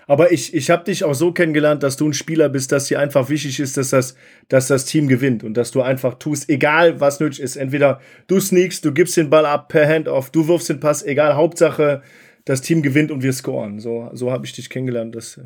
Aber 0.07 0.31
ich, 0.31 0.53
ich 0.53 0.69
habe 0.69 0.83
dich 0.83 1.03
auch 1.03 1.13
so 1.13 1.31
kennengelernt, 1.31 1.83
dass 1.83 1.97
du 1.97 2.07
ein 2.07 2.13
Spieler 2.13 2.49
bist, 2.49 2.71
dass 2.71 2.87
dir 2.87 2.99
einfach 2.99 3.29
wichtig 3.29 3.59
ist, 3.59 3.77
dass 3.77 3.89
das, 3.89 4.15
dass 4.49 4.67
das 4.67 4.85
Team 4.85 5.07
gewinnt 5.07 5.43
und 5.43 5.55
dass 5.55 5.71
du 5.71 5.81
einfach 5.81 6.15
tust, 6.15 6.49
egal 6.49 6.99
was 6.99 7.19
nötig 7.19 7.41
ist. 7.41 7.55
Entweder 7.55 7.99
du 8.27 8.39
sneakst, 8.39 8.85
du 8.85 8.93
gibst 8.93 9.17
den 9.17 9.29
Ball 9.29 9.45
ab 9.45 9.69
per 9.69 9.87
Handoff, 9.87 10.29
du 10.29 10.47
wirfst 10.47 10.69
den 10.69 10.79
Pass, 10.79 11.03
egal, 11.03 11.35
Hauptsache 11.35 12.03
das 12.45 12.61
Team 12.61 12.83
gewinnt 12.83 13.11
und 13.11 13.23
wir 13.23 13.33
scoren. 13.33 13.79
So, 13.79 14.09
so 14.13 14.31
habe 14.31 14.45
ich 14.45 14.53
dich 14.53 14.69
kennengelernt. 14.69 15.15
Das 15.15 15.39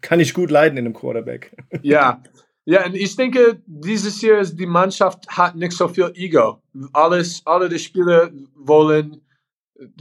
kann 0.00 0.20
ich 0.20 0.34
gut 0.34 0.50
leiden 0.50 0.78
in 0.78 0.86
einem 0.86 0.94
Quarterback. 0.94 1.54
Ja, 1.82 2.22
ja, 2.68 2.84
und 2.84 2.96
ich 2.96 3.14
denke, 3.14 3.62
dieses 3.64 4.20
Jahr 4.22 4.40
ist 4.40 4.58
die 4.58 4.66
Mannschaft 4.66 5.28
hat 5.28 5.54
nicht 5.54 5.70
so 5.70 5.86
viel 5.86 6.10
Ego. 6.14 6.60
Alles, 6.92 7.40
alle 7.44 7.68
die 7.68 7.78
Spieler 7.78 8.30
wollen 8.56 9.20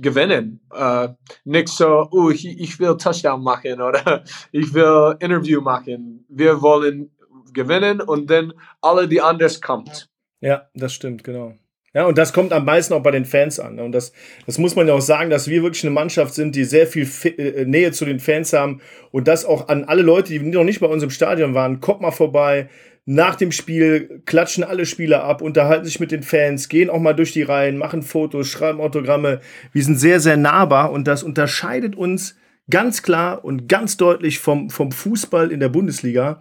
gewinnen. 0.01 0.61
Uh, 0.73 1.09
nicht 1.43 1.69
so, 1.69 2.07
oh, 2.11 2.29
ich, 2.29 2.45
ich 2.45 2.79
will 2.79 2.97
Touchdown 2.97 3.43
machen 3.43 3.81
oder 3.81 4.23
ich 4.51 4.73
will 4.73 5.15
Interview 5.19 5.61
machen. 5.61 6.25
Wir 6.29 6.61
wollen 6.61 7.11
gewinnen 7.53 8.01
und 8.01 8.29
dann 8.29 8.53
alle, 8.81 9.07
die 9.07 9.21
anders 9.21 9.61
kommt. 9.61 10.09
Ja, 10.41 10.69
das 10.73 10.93
stimmt, 10.93 11.23
genau. 11.23 11.53
Ja, 11.95 12.05
und 12.05 12.17
das 12.17 12.33
kommt 12.33 12.51
am 12.51 12.65
meisten 12.65 12.93
auch 12.93 13.01
bei 13.01 13.11
den 13.11 13.23
Fans 13.23 13.57
an. 13.57 13.79
Und 13.79 13.93
das, 13.93 14.11
das 14.45 14.57
muss 14.57 14.75
man 14.75 14.85
ja 14.85 14.93
auch 14.93 15.01
sagen, 15.01 15.29
dass 15.29 15.47
wir 15.47 15.63
wirklich 15.63 15.85
eine 15.85 15.93
Mannschaft 15.93 16.33
sind, 16.33 16.53
die 16.53 16.65
sehr 16.65 16.87
viel 16.87 17.07
äh, 17.23 17.63
Nähe 17.63 17.93
zu 17.93 18.03
den 18.03 18.19
Fans 18.19 18.51
haben. 18.51 18.81
Und 19.11 19.29
das 19.29 19.45
auch 19.45 19.69
an 19.69 19.85
alle 19.85 20.01
Leute, 20.01 20.33
die 20.33 20.39
noch 20.39 20.65
nicht 20.65 20.81
bei 20.81 20.87
uns 20.87 21.03
im 21.03 21.09
Stadion 21.09 21.53
waren. 21.53 21.79
Kommt 21.79 22.01
mal 22.01 22.11
vorbei. 22.11 22.69
Nach 23.07 23.35
dem 23.35 23.51
Spiel 23.51 24.21
klatschen 24.25 24.63
alle 24.63 24.87
Spieler 24.87 25.23
ab, 25.23 25.43
unterhalten 25.43 25.85
sich 25.85 25.99
mit 25.99 26.11
den 26.11 26.23
Fans, 26.23 26.69
gehen 26.69 26.89
auch 26.89 26.99
mal 26.99 27.13
durch 27.13 27.33
die 27.33 27.43
Reihen, 27.43 27.77
machen 27.77 28.01
Fotos, 28.01 28.47
schreiben 28.47 28.81
Autogramme. 28.81 29.41
Wir 29.71 29.83
sind 29.83 29.99
sehr, 29.99 30.19
sehr 30.19 30.37
nahbar 30.37 30.91
und 30.91 31.07
das 31.07 31.21
unterscheidet 31.21 31.95
uns 31.95 32.35
ganz 32.67 33.03
klar 33.03 33.45
und 33.45 33.67
ganz 33.69 33.97
deutlich 33.97 34.39
vom, 34.39 34.71
vom 34.71 34.91
Fußball 34.91 35.51
in 35.51 35.59
der 35.59 35.69
Bundesliga. 35.69 36.39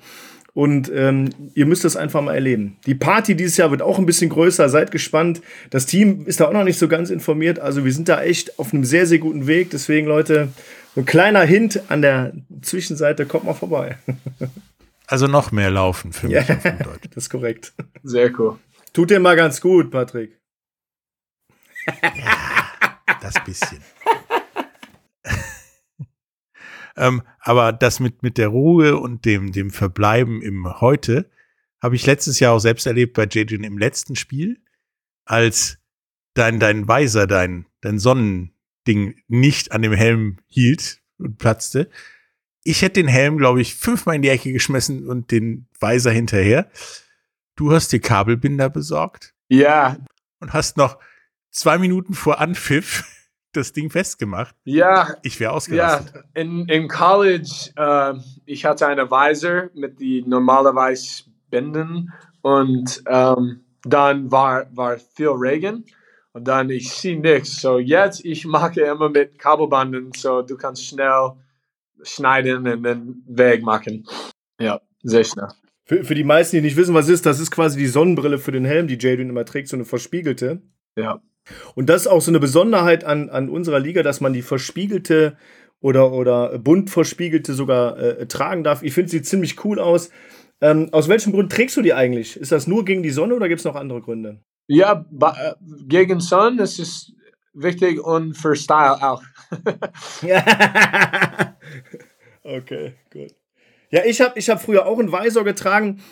Und 0.54 0.90
ähm, 0.94 1.30
ihr 1.54 1.66
müsst 1.66 1.84
das 1.84 1.96
einfach 1.96 2.22
mal 2.22 2.34
erleben. 2.34 2.76
Die 2.86 2.94
Party 2.94 3.34
dieses 3.34 3.56
Jahr 3.56 3.72
wird 3.72 3.82
auch 3.82 3.98
ein 3.98 4.06
bisschen 4.06 4.30
größer. 4.30 4.68
Seid 4.68 4.92
gespannt. 4.92 5.42
Das 5.70 5.84
Team 5.84 6.24
ist 6.26 6.40
da 6.40 6.46
auch 6.46 6.52
noch 6.52 6.64
nicht 6.64 6.78
so 6.78 6.86
ganz 6.86 7.10
informiert. 7.10 7.58
Also 7.58 7.84
wir 7.84 7.92
sind 7.92 8.08
da 8.08 8.22
echt 8.22 8.58
auf 8.58 8.72
einem 8.72 8.84
sehr, 8.84 9.04
sehr 9.06 9.18
guten 9.18 9.48
Weg. 9.48 9.70
Deswegen, 9.70 10.06
Leute, 10.06 10.48
so 10.94 11.00
ein 11.00 11.06
kleiner 11.06 11.42
Hint 11.42 11.82
an 11.88 12.02
der 12.02 12.32
Zwischenseite. 12.62 13.26
Kommt 13.26 13.44
mal 13.44 13.54
vorbei. 13.54 13.98
Also 15.06 15.26
noch 15.26 15.52
mehr 15.52 15.70
laufen 15.70 16.12
für 16.12 16.28
mich. 16.28 16.48
Ja, 16.48 16.54
das 16.54 17.16
ist 17.16 17.30
korrekt. 17.30 17.74
Sehr 18.02 18.38
cool. 18.38 18.58
Tut 18.92 19.10
dir 19.10 19.20
mal 19.20 19.36
ganz 19.36 19.60
gut, 19.60 19.90
Patrick. 19.90 20.40
Ja, 22.02 22.70
das 23.20 23.34
bisschen. 23.44 23.82
Ähm, 26.96 27.22
aber 27.40 27.72
das 27.72 28.00
mit, 28.00 28.22
mit 28.22 28.38
der 28.38 28.48
Ruhe 28.48 28.96
und 28.96 29.24
dem, 29.24 29.50
dem 29.50 29.70
Verbleiben 29.70 30.42
im 30.42 30.80
Heute 30.80 31.28
habe 31.82 31.96
ich 31.96 32.06
letztes 32.06 32.40
Jahr 32.40 32.54
auch 32.54 32.60
selbst 32.60 32.86
erlebt 32.86 33.14
bei 33.14 33.24
JJ 33.24 33.54
im 33.64 33.78
letzten 33.78 34.16
Spiel, 34.16 34.62
als 35.24 35.78
dein, 36.34 36.60
dein 36.60 36.86
Weiser, 36.86 37.26
dein, 37.26 37.66
dein 37.80 37.98
Sonnending 37.98 39.20
nicht 39.28 39.72
an 39.72 39.82
dem 39.82 39.92
Helm 39.92 40.38
hielt 40.46 41.02
und 41.18 41.38
platzte. 41.38 41.90
Ich 42.64 42.82
hätte 42.82 43.00
den 43.00 43.08
Helm, 43.08 43.36
glaube 43.36 43.60
ich, 43.60 43.74
fünfmal 43.74 44.16
in 44.16 44.22
die 44.22 44.30
Ecke 44.30 44.52
geschmissen 44.52 45.06
und 45.06 45.30
den 45.30 45.66
Weiser 45.78 46.10
hinterher. 46.10 46.68
Du 47.56 47.72
hast 47.72 47.92
dir 47.92 48.00
Kabelbinder 48.00 48.70
besorgt. 48.70 49.34
Ja. 49.48 49.98
Und 50.40 50.52
hast 50.52 50.76
noch 50.76 50.98
zwei 51.50 51.78
Minuten 51.78 52.14
vor 52.14 52.40
Anpfiff 52.40 53.04
das 53.52 53.72
Ding 53.72 53.90
festgemacht. 53.90 54.56
Ja. 54.64 55.16
Ich 55.22 55.38
wäre 55.40 55.52
ausgerastet. 55.52 56.14
Ja, 56.14 56.22
in, 56.34 56.66
in 56.68 56.88
College, 56.88 57.70
äh, 57.76 58.14
ich 58.46 58.64
hatte 58.64 58.86
eine 58.86 59.10
Visor 59.10 59.70
mit 59.74 60.00
die 60.00 60.22
normalerweise 60.26 61.24
Binden 61.50 62.12
und 62.42 63.02
ähm, 63.06 63.60
dann 63.84 64.30
war, 64.32 64.66
war 64.74 64.98
viel 64.98 65.28
Regen 65.28 65.84
und 66.32 66.48
dann 66.48 66.70
ich 66.70 66.90
sehe 66.90 67.20
nichts. 67.20 67.60
So 67.60 67.78
jetzt 67.78 68.24
ich 68.24 68.44
mache 68.44 68.80
immer 68.80 69.08
mit 69.08 69.38
Kabelbanden, 69.38 70.12
so 70.16 70.42
du 70.42 70.56
kannst 70.56 70.84
schnell 70.84 71.32
schneiden 72.04 72.66
und 72.66 72.82
dann 72.82 73.22
Weg 73.26 73.62
machen. 73.62 74.06
Ja, 74.60 74.80
sehr 75.02 75.24
schnell. 75.24 75.48
Für, 75.86 76.04
für 76.04 76.14
die 76.14 76.24
meisten, 76.24 76.56
die 76.56 76.62
nicht 76.62 76.76
wissen, 76.76 76.94
was 76.94 77.08
ist, 77.08 77.26
das 77.26 77.40
ist 77.40 77.50
quasi 77.50 77.78
die 77.78 77.86
Sonnenbrille 77.86 78.38
für 78.38 78.52
den 78.52 78.64
Helm, 78.64 78.88
die 78.88 78.98
Jadon 78.98 79.28
immer 79.28 79.44
trägt, 79.44 79.68
so 79.68 79.76
eine 79.76 79.84
verspiegelte. 79.84 80.62
Ja. 80.96 81.20
Und 81.74 81.90
das 81.90 82.02
ist 82.02 82.06
auch 82.06 82.22
so 82.22 82.30
eine 82.30 82.40
Besonderheit 82.40 83.04
an, 83.04 83.28
an 83.28 83.50
unserer 83.50 83.80
Liga, 83.80 84.02
dass 84.02 84.20
man 84.20 84.32
die 84.32 84.42
verspiegelte 84.42 85.36
oder, 85.80 86.12
oder 86.12 86.58
bunt 86.58 86.88
verspiegelte 86.88 87.52
sogar 87.52 87.98
äh, 87.98 88.26
tragen 88.26 88.64
darf. 88.64 88.82
Ich 88.82 88.94
finde, 88.94 89.10
sie 89.10 89.20
ziemlich 89.20 89.62
cool 89.64 89.78
aus. 89.78 90.10
Ähm, 90.62 90.88
aus 90.92 91.08
welchem 91.08 91.32
Grund 91.32 91.52
trägst 91.52 91.76
du 91.76 91.82
die 91.82 91.92
eigentlich? 91.92 92.38
Ist 92.38 92.52
das 92.52 92.66
nur 92.66 92.86
gegen 92.86 93.02
die 93.02 93.10
Sonne 93.10 93.34
oder 93.34 93.48
gibt 93.48 93.58
es 93.58 93.66
noch 93.66 93.74
andere 93.74 94.00
Gründe? 94.00 94.40
Ja, 94.66 95.04
äh, 95.20 95.52
gegen 95.86 96.20
Sonne 96.20 96.62
ist 96.62 96.78
es 96.78 97.12
wichtig 97.54 98.00
und 98.00 98.34
für 98.34 98.56
Style 98.56 99.02
auch. 99.02 99.22
okay, 102.44 102.94
gut. 103.12 103.34
Ja, 103.90 104.04
ich 104.04 104.20
habe 104.20 104.38
ich 104.38 104.50
hab 104.50 104.60
früher 104.60 104.86
auch 104.86 104.98
einen 104.98 105.12
Visor 105.12 105.44
getragen 105.44 106.02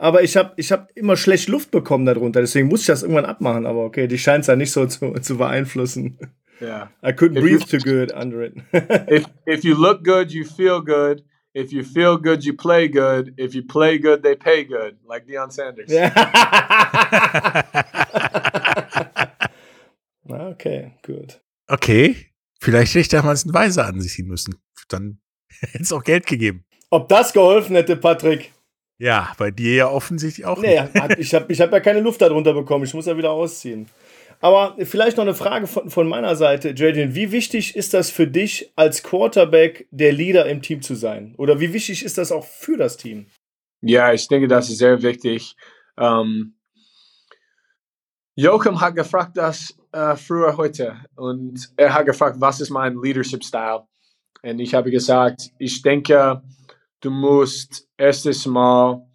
aber 0.00 0.22
ich 0.22 0.36
habe 0.36 0.52
ich 0.56 0.72
hab 0.72 0.90
immer 0.94 1.16
schlecht 1.16 1.48
Luft 1.48 1.70
bekommen 1.70 2.06
darunter, 2.06 2.40
deswegen 2.40 2.68
musste 2.68 2.84
ich 2.84 2.86
das 2.86 3.02
irgendwann 3.02 3.26
abmachen. 3.26 3.66
Aber 3.66 3.84
okay, 3.84 4.06
die 4.06 4.16
scheint 4.16 4.40
es 4.40 4.46
ja 4.46 4.56
nicht 4.56 4.72
so 4.72 4.86
zu, 4.86 5.12
zu 5.20 5.36
beeinflussen. 5.36 6.18
Yeah. 6.62 6.88
I 7.02 7.12
couldn't 7.12 7.36
if 7.36 7.42
breathe 7.42 7.60
you, 7.60 7.66
too 7.66 7.78
good 7.78 8.10
under 8.12 8.42
it. 8.42 8.54
if, 9.10 9.26
if 9.46 9.62
you 9.62 9.74
look 9.74 10.02
good, 10.02 10.32
you 10.32 10.44
feel 10.44 10.80
good. 10.80 11.22
If 11.54 11.72
you 11.72 11.84
feel 11.84 12.16
good, 12.16 12.44
you 12.44 12.56
play 12.56 12.88
good. 12.88 13.34
If 13.36 13.54
you 13.54 13.62
play 13.62 13.98
good, 13.98 14.22
they 14.22 14.36
pay 14.36 14.64
good. 14.64 14.96
Like 15.06 15.26
Deion 15.26 15.52
Sanders. 15.52 15.90
okay, 20.32 20.92
gut. 21.04 21.40
Okay, 21.68 22.16
vielleicht 22.60 22.90
hätte 22.90 23.00
ich 23.00 23.08
damals 23.08 23.44
einen 23.44 23.54
Weiser 23.54 23.86
an 23.86 24.00
sich 24.00 24.12
ziehen 24.12 24.26
müssen. 24.26 24.54
Dann 24.88 25.20
hätte 25.60 25.82
es 25.82 25.92
auch 25.92 26.04
Geld 26.04 26.26
gegeben. 26.26 26.64
Ob 26.90 27.08
das 27.08 27.32
geholfen 27.32 27.76
hätte, 27.76 27.96
Patrick? 27.96 28.52
Ja, 28.98 29.32
bei 29.38 29.50
dir 29.50 29.74
ja 29.74 29.88
offensichtlich 29.88 30.44
auch 30.44 30.60
nee, 30.60 30.80
nicht. 30.80 31.18
ich 31.18 31.34
habe 31.34 31.50
ich 31.50 31.60
hab 31.60 31.72
ja 31.72 31.80
keine 31.80 32.00
Luft 32.00 32.20
darunter 32.20 32.52
bekommen. 32.52 32.84
Ich 32.84 32.92
muss 32.92 33.06
ja 33.06 33.16
wieder 33.16 33.30
ausziehen. 33.30 33.88
Aber 34.40 34.76
vielleicht 34.84 35.16
noch 35.16 35.24
eine 35.24 35.34
Frage 35.34 35.66
von, 35.66 35.90
von 35.90 36.08
meiner 36.08 36.34
Seite, 36.34 36.74
Jaden. 36.76 37.14
Wie 37.14 37.30
wichtig 37.30 37.76
ist 37.76 37.94
das 37.94 38.10
für 38.10 38.26
dich, 38.26 38.72
als 38.74 39.02
Quarterback 39.02 39.86
der 39.90 40.12
Leader 40.12 40.46
im 40.46 40.62
Team 40.62 40.82
zu 40.82 40.94
sein? 40.94 41.34
Oder 41.36 41.60
wie 41.60 41.72
wichtig 41.72 42.04
ist 42.04 42.18
das 42.18 42.32
auch 42.32 42.46
für 42.46 42.76
das 42.76 42.96
Team? 42.96 43.26
Ja, 43.82 44.12
ich 44.12 44.28
denke, 44.28 44.48
das 44.48 44.70
ist 44.70 44.78
sehr 44.78 45.02
wichtig. 45.02 45.56
Ähm, 45.98 46.54
Joachim 48.42 48.80
hat 48.80 48.96
gefragt 48.96 49.36
das 49.36 49.76
äh, 49.92 50.16
früher 50.16 50.56
heute 50.56 50.96
und 51.14 51.70
er 51.76 51.92
hat 51.92 52.06
gefragt, 52.06 52.36
was 52.40 52.58
ist 52.62 52.70
mein 52.70 52.96
Leadership-Style? 52.96 53.86
Und 54.42 54.60
ich 54.60 54.72
habe 54.72 54.90
gesagt, 54.90 55.50
ich 55.58 55.82
denke, 55.82 56.40
du 57.00 57.10
musst 57.10 57.86
erstes 57.98 58.46
Mal 58.46 59.06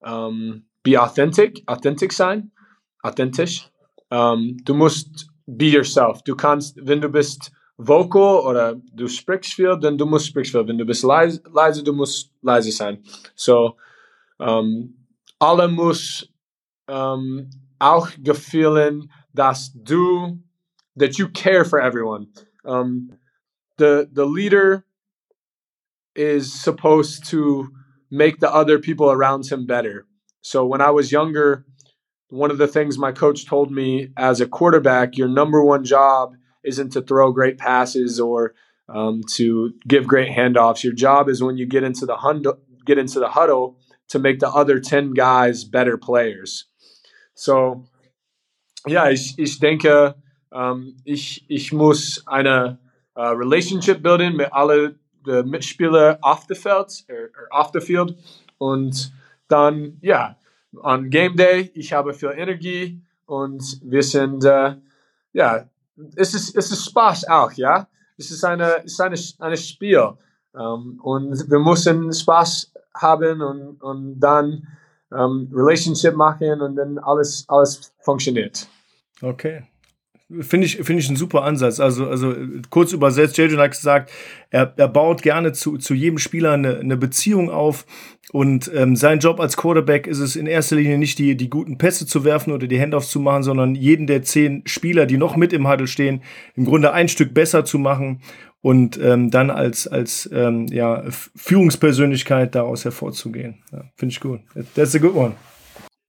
um, 0.00 0.64
be 0.82 0.98
authentic, 0.98 1.62
authentic 1.66 2.10
sein, 2.10 2.52
authentisch. 3.02 3.68
Um, 4.08 4.56
du 4.64 4.72
musst 4.72 5.28
be 5.44 5.66
yourself. 5.66 6.22
Du 6.22 6.34
kannst, 6.34 6.78
wenn 6.80 7.02
du 7.02 7.10
bist 7.10 7.52
vocal 7.76 8.40
oder 8.46 8.76
du 8.94 9.08
sprichst 9.08 9.52
viel, 9.52 9.78
dann 9.78 9.98
du 9.98 10.06
musst 10.06 10.28
sprichst 10.28 10.52
viel. 10.52 10.66
Wenn 10.66 10.78
du 10.78 10.86
bist 10.86 11.04
leise, 11.04 11.42
leise 11.52 11.84
du 11.84 11.92
musst 11.92 12.32
leise 12.40 12.72
sein. 12.72 13.04
So, 13.34 13.76
um, 14.38 15.06
alle 15.38 15.68
muss 15.68 16.26
um, 16.88 17.50
auch 17.80 18.10
gefühlen, 18.22 19.08
dass 19.34 19.70
du, 19.70 20.38
that 20.96 21.18
you 21.18 21.28
care 21.28 21.64
for 21.64 21.80
everyone. 21.80 22.28
Um, 22.64 23.10
the 23.78 24.08
the 24.12 24.26
leader 24.26 24.84
is 26.14 26.52
supposed 26.52 27.24
to 27.30 27.70
make 28.10 28.40
the 28.40 28.52
other 28.52 28.78
people 28.78 29.10
around 29.10 29.46
him 29.46 29.66
better. 29.66 30.06
So 30.42 30.66
when 30.66 30.80
I 30.80 30.90
was 30.90 31.12
younger, 31.12 31.64
one 32.28 32.50
of 32.50 32.58
the 32.58 32.68
things 32.68 32.98
my 32.98 33.12
coach 33.12 33.46
told 33.46 33.70
me 33.70 34.10
as 34.16 34.40
a 34.40 34.46
quarterback, 34.46 35.16
your 35.16 35.28
number 35.28 35.64
one 35.64 35.84
job 35.84 36.34
isn't 36.64 36.90
to 36.92 37.02
throw 37.02 37.32
great 37.32 37.58
passes 37.58 38.20
or 38.20 38.54
um, 38.88 39.22
to 39.30 39.72
give 39.86 40.06
great 40.06 40.30
handoffs. 40.30 40.82
Your 40.82 40.92
job 40.92 41.28
is 41.28 41.42
when 41.42 41.56
you 41.56 41.66
get 41.66 41.84
into 41.84 42.06
the 42.06 42.16
huddle, 42.16 42.58
get 42.84 42.98
into 42.98 43.20
the 43.20 43.28
huddle 43.28 43.78
to 44.08 44.18
make 44.18 44.40
the 44.40 44.48
other 44.48 44.80
ten 44.80 45.12
guys 45.12 45.64
better 45.64 45.96
players. 45.96 46.66
So 47.40 47.84
ja, 48.86 49.10
ich, 49.10 49.38
ich 49.38 49.58
denke, 49.58 50.14
um, 50.50 50.96
ich, 51.04 51.44
ich 51.48 51.72
muss 51.72 52.22
eine 52.26 52.78
uh, 53.16 53.32
Relationship 53.32 54.02
bilden 54.02 54.36
mit 54.36 54.52
alle 54.52 54.96
der 55.26 55.44
Mitspieler 55.44 56.18
off 56.22 56.44
the 56.48 56.54
field, 56.54 57.04
or, 57.08 57.30
or 57.36 57.48
off 57.50 57.70
the 57.72 57.80
field. 57.80 58.16
Und 58.58 59.12
dann, 59.48 59.98
ja, 60.02 60.36
on 60.82 61.10
Game 61.10 61.36
Day, 61.36 61.70
ich 61.74 61.92
habe 61.92 62.14
viel 62.14 62.32
Energie 62.36 63.00
und 63.26 63.80
wir 63.82 64.02
sind, 64.02 64.44
äh, 64.44 64.76
ja, 65.32 65.68
es 66.16 66.34
ist, 66.34 66.56
es 66.56 66.70
ist 66.70 66.86
Spaß 66.86 67.28
auch, 67.28 67.52
ja. 67.52 67.88
Es 68.16 68.30
ist 68.30 68.44
eine, 68.44 68.84
es 68.84 68.92
ist 68.92 69.00
eine, 69.00 69.16
eine 69.38 69.56
Spiel. 69.56 70.12
Um, 70.52 70.98
und 71.02 71.48
wir 71.48 71.60
müssen 71.60 72.12
Spaß 72.12 72.72
haben 72.94 73.40
und, 73.40 73.80
und 73.80 74.18
dann 74.18 74.66
um, 75.10 75.48
Relationship 75.52 76.14
machen 76.14 76.60
und 76.60 76.76
dann 76.76 76.98
alles, 76.98 77.44
alles 77.48 77.92
funktioniert. 78.00 78.66
Okay. 79.22 79.62
Finde 80.40 80.66
ich, 80.66 80.76
finde 80.76 81.00
ich 81.00 81.08
einen 81.08 81.16
super 81.16 81.42
Ansatz. 81.42 81.80
Also, 81.80 82.08
also 82.08 82.34
kurz 82.70 82.92
übersetzt, 82.92 83.36
Jason 83.36 83.58
hat 83.58 83.72
gesagt, 83.72 84.12
er, 84.50 84.72
er 84.76 84.88
baut 84.88 85.22
gerne 85.22 85.52
zu, 85.52 85.76
zu 85.78 85.94
jedem 85.94 86.18
Spieler 86.18 86.52
eine, 86.52 86.78
eine 86.78 86.96
Beziehung 86.96 87.50
auf. 87.50 87.84
Und 88.32 88.70
ähm, 88.74 88.94
sein 88.94 89.18
Job 89.18 89.40
als 89.40 89.56
Quarterback 89.56 90.06
ist 90.06 90.20
es 90.20 90.36
in 90.36 90.46
erster 90.46 90.76
Linie 90.76 90.98
nicht, 90.98 91.18
die, 91.18 91.36
die 91.36 91.50
guten 91.50 91.78
Pässe 91.78 92.06
zu 92.06 92.24
werfen 92.24 92.52
oder 92.52 92.68
die 92.68 92.80
Handoffs 92.80 93.10
zu 93.10 93.18
machen, 93.18 93.42
sondern 93.42 93.74
jeden 93.74 94.06
der 94.06 94.22
zehn 94.22 94.62
Spieler, 94.66 95.06
die 95.06 95.16
noch 95.16 95.36
mit 95.36 95.52
im 95.52 95.68
Huddle 95.68 95.88
stehen, 95.88 96.22
im 96.54 96.64
Grunde 96.64 96.92
ein 96.92 97.08
Stück 97.08 97.34
besser 97.34 97.64
zu 97.64 97.78
machen 97.78 98.20
und 98.62 99.00
ähm, 99.02 99.30
dann 99.30 99.50
als, 99.50 99.88
als 99.88 100.28
ähm, 100.32 100.66
ja, 100.68 101.02
Führungspersönlichkeit 101.34 102.54
daraus 102.54 102.84
hervorzugehen. 102.84 103.62
Ja, 103.72 103.84
Finde 103.96 104.12
ich 104.12 104.20
gut. 104.20 104.40
That's 104.74 104.94
a 104.94 104.98
good 104.98 105.14
one. 105.14 105.34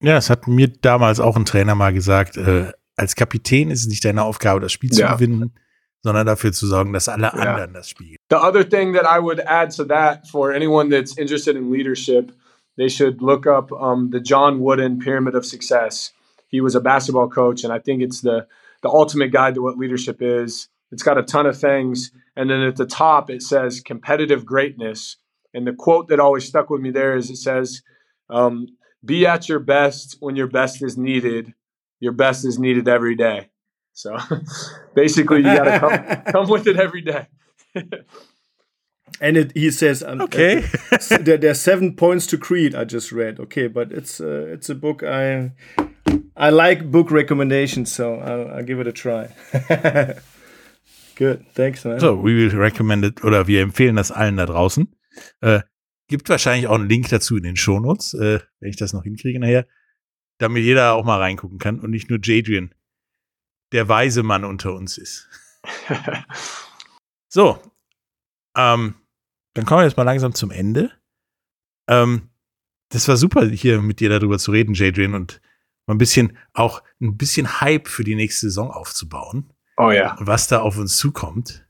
Ja, 0.01 0.17
es 0.17 0.29
hat 0.29 0.47
mir 0.47 0.67
damals 0.67 1.19
auch 1.19 1.35
ein 1.37 1.45
Trainer 1.45 1.75
mal 1.75 1.93
gesagt, 1.93 2.35
äh, 2.35 2.71
als 3.01 3.15
Kapitän 3.15 3.71
ist 3.71 3.81
es 3.81 3.87
nicht 3.87 4.05
deine 4.05 4.23
Aufgabe, 4.23 4.59
das 4.61 4.71
Spiel 4.71 4.91
zu 4.91 5.01
Ja. 5.01 5.13
gewinnen, 5.15 5.51
sondern 6.03 6.25
dafür 6.27 6.51
zu 6.53 6.67
sorgen, 6.67 6.93
dass 6.93 7.09
alle 7.09 7.23
Ja. 7.23 7.29
anderen 7.33 7.73
das 7.73 7.89
Spiel. 7.89 8.15
The 8.29 8.37
other 8.37 8.63
thing 8.67 8.93
that 8.93 9.05
I 9.05 9.19
would 9.19 9.39
add 9.47 9.75
to 9.75 9.83
that 9.85 10.27
for 10.27 10.51
anyone 10.53 10.89
that's 10.89 11.17
interested 11.17 11.55
in 11.55 11.71
leadership, 11.71 12.31
they 12.77 12.89
should 12.89 13.21
look 13.21 13.45
up 13.47 13.71
um, 13.71 14.11
the 14.11 14.19
John 14.21 14.59
Wooden 14.61 14.99
Pyramid 14.99 15.35
of 15.35 15.45
Success. 15.45 16.13
He 16.47 16.61
was 16.61 16.75
a 16.75 16.79
basketball 16.79 17.29
coach, 17.29 17.63
and 17.63 17.73
I 17.73 17.79
think 17.79 18.01
it's 18.01 18.21
the 18.21 18.45
the 18.83 18.89
ultimate 18.89 19.31
guide 19.31 19.53
to 19.55 19.61
what 19.61 19.77
leadership 19.77 20.21
is. 20.21 20.67
It's 20.91 21.03
got 21.03 21.17
a 21.17 21.23
ton 21.23 21.45
of 21.45 21.55
things, 21.57 22.11
and 22.35 22.49
then 22.49 22.61
at 22.61 22.75
the 22.77 22.85
top 22.85 23.29
it 23.29 23.41
says 23.43 23.79
competitive 23.81 24.43
greatness. 24.45 25.17
And 25.53 25.65
the 25.67 25.73
quote 25.73 26.07
that 26.09 26.19
always 26.19 26.45
stuck 26.45 26.69
with 26.69 26.81
me 26.81 26.91
there 26.91 27.15
is 27.15 27.29
it 27.29 27.37
says, 27.37 27.83
um, 28.29 28.65
"Be 29.05 29.25
at 29.27 29.47
your 29.47 29.59
best 29.59 30.17
when 30.19 30.35
your 30.35 30.47
best 30.47 30.81
is 30.81 30.97
needed. 30.97 31.53
Your 32.01 32.13
best 32.13 32.43
is 32.45 32.57
needed 32.59 32.87
every 32.89 33.15
day." 33.15 33.49
So 33.93 34.17
basically, 34.95 35.37
you 35.37 35.55
got 35.55 35.63
to 35.65 35.79
come 35.79 36.23
come 36.33 36.49
with 36.49 36.67
it 36.67 36.77
every 36.77 37.01
day. 37.01 37.27
And 39.19 39.37
it, 39.37 39.51
he 39.55 39.69
says, 39.71 40.01
um, 40.01 40.21
Okay. 40.21 40.63
uh, 40.91 41.17
there, 41.19 41.37
there 41.37 41.51
are 41.51 41.53
seven 41.53 41.95
points 41.95 42.25
to 42.27 42.37
Creed. 42.37 42.73
I 42.73 42.85
just 42.85 43.11
read. 43.11 43.39
Okay, 43.39 43.67
but 43.67 43.91
it's 43.91 44.19
uh, 44.19 44.47
it's 44.53 44.69
a 44.69 44.75
book 44.75 45.03
I 45.03 45.51
I 46.35 46.49
like 46.49 46.89
book 46.89 47.11
recommendations, 47.11 47.91
so 47.93 48.15
I'll, 48.15 48.47
I'll 48.57 48.63
give 48.65 48.79
it 48.79 48.87
a 48.87 48.91
try. 48.91 49.27
Good, 51.15 51.45
thanks, 51.53 51.85
man. 51.85 51.99
So, 51.99 52.15
we 52.15 52.33
will 52.33 52.57
recommend 52.57 53.05
it, 53.05 53.23
oder 53.23 53.45
wir 53.47 53.61
empfehlen 53.61 53.95
das 53.97 54.11
allen 54.11 54.37
da 54.37 54.45
draußen. 54.45 54.87
Äh, 55.41 55.59
gibt 56.07 56.27
wahrscheinlich 56.29 56.67
auch 56.67 56.79
einen 56.79 56.89
Link 56.89 57.09
dazu 57.09 57.37
in 57.37 57.43
den 57.43 57.55
Shownotes, 57.55 58.13
äh, 58.15 58.39
wenn 58.59 58.69
ich 58.69 58.77
das 58.77 58.93
noch 58.93 59.03
hinkriege 59.03 59.39
nachher, 59.39 59.67
damit 60.41 60.63
jeder 60.63 60.93
auch 60.93 61.05
mal 61.05 61.19
reingucken 61.19 61.59
kann 61.59 61.79
und 61.79 61.91
nicht 61.91 62.09
nur 62.09 62.19
Jadrian, 62.21 62.73
der 63.71 63.87
weise 63.87 64.23
Mann 64.23 64.43
unter 64.43 64.73
uns 64.73 64.97
ist. 64.97 65.29
So, 67.33 67.61
ähm, 68.57 68.95
dann 69.53 69.65
kommen 69.65 69.79
wir 69.79 69.85
jetzt 69.85 69.95
mal 69.95 70.03
langsam 70.03 70.35
zum 70.35 70.51
Ende. 70.51 70.91
Ähm, 71.87 72.29
das 72.89 73.07
war 73.07 73.15
super, 73.15 73.45
hier 73.45 73.81
mit 73.81 74.01
dir 74.01 74.09
darüber 74.09 74.37
zu 74.37 74.51
reden, 74.51 74.73
Jadrian, 74.73 75.15
und 75.15 75.39
mal 75.87 75.95
ein 75.95 75.97
bisschen, 75.97 76.37
auch 76.51 76.83
ein 76.99 77.15
bisschen 77.15 77.61
Hype 77.61 77.87
für 77.87 78.03
die 78.03 78.15
nächste 78.15 78.47
Saison 78.47 78.69
aufzubauen 78.69 79.53
Oh 79.77 79.91
yeah. 79.91 80.17
was 80.19 80.47
da 80.47 80.59
auf 80.59 80.77
uns 80.77 80.97
zukommt. 80.97 81.65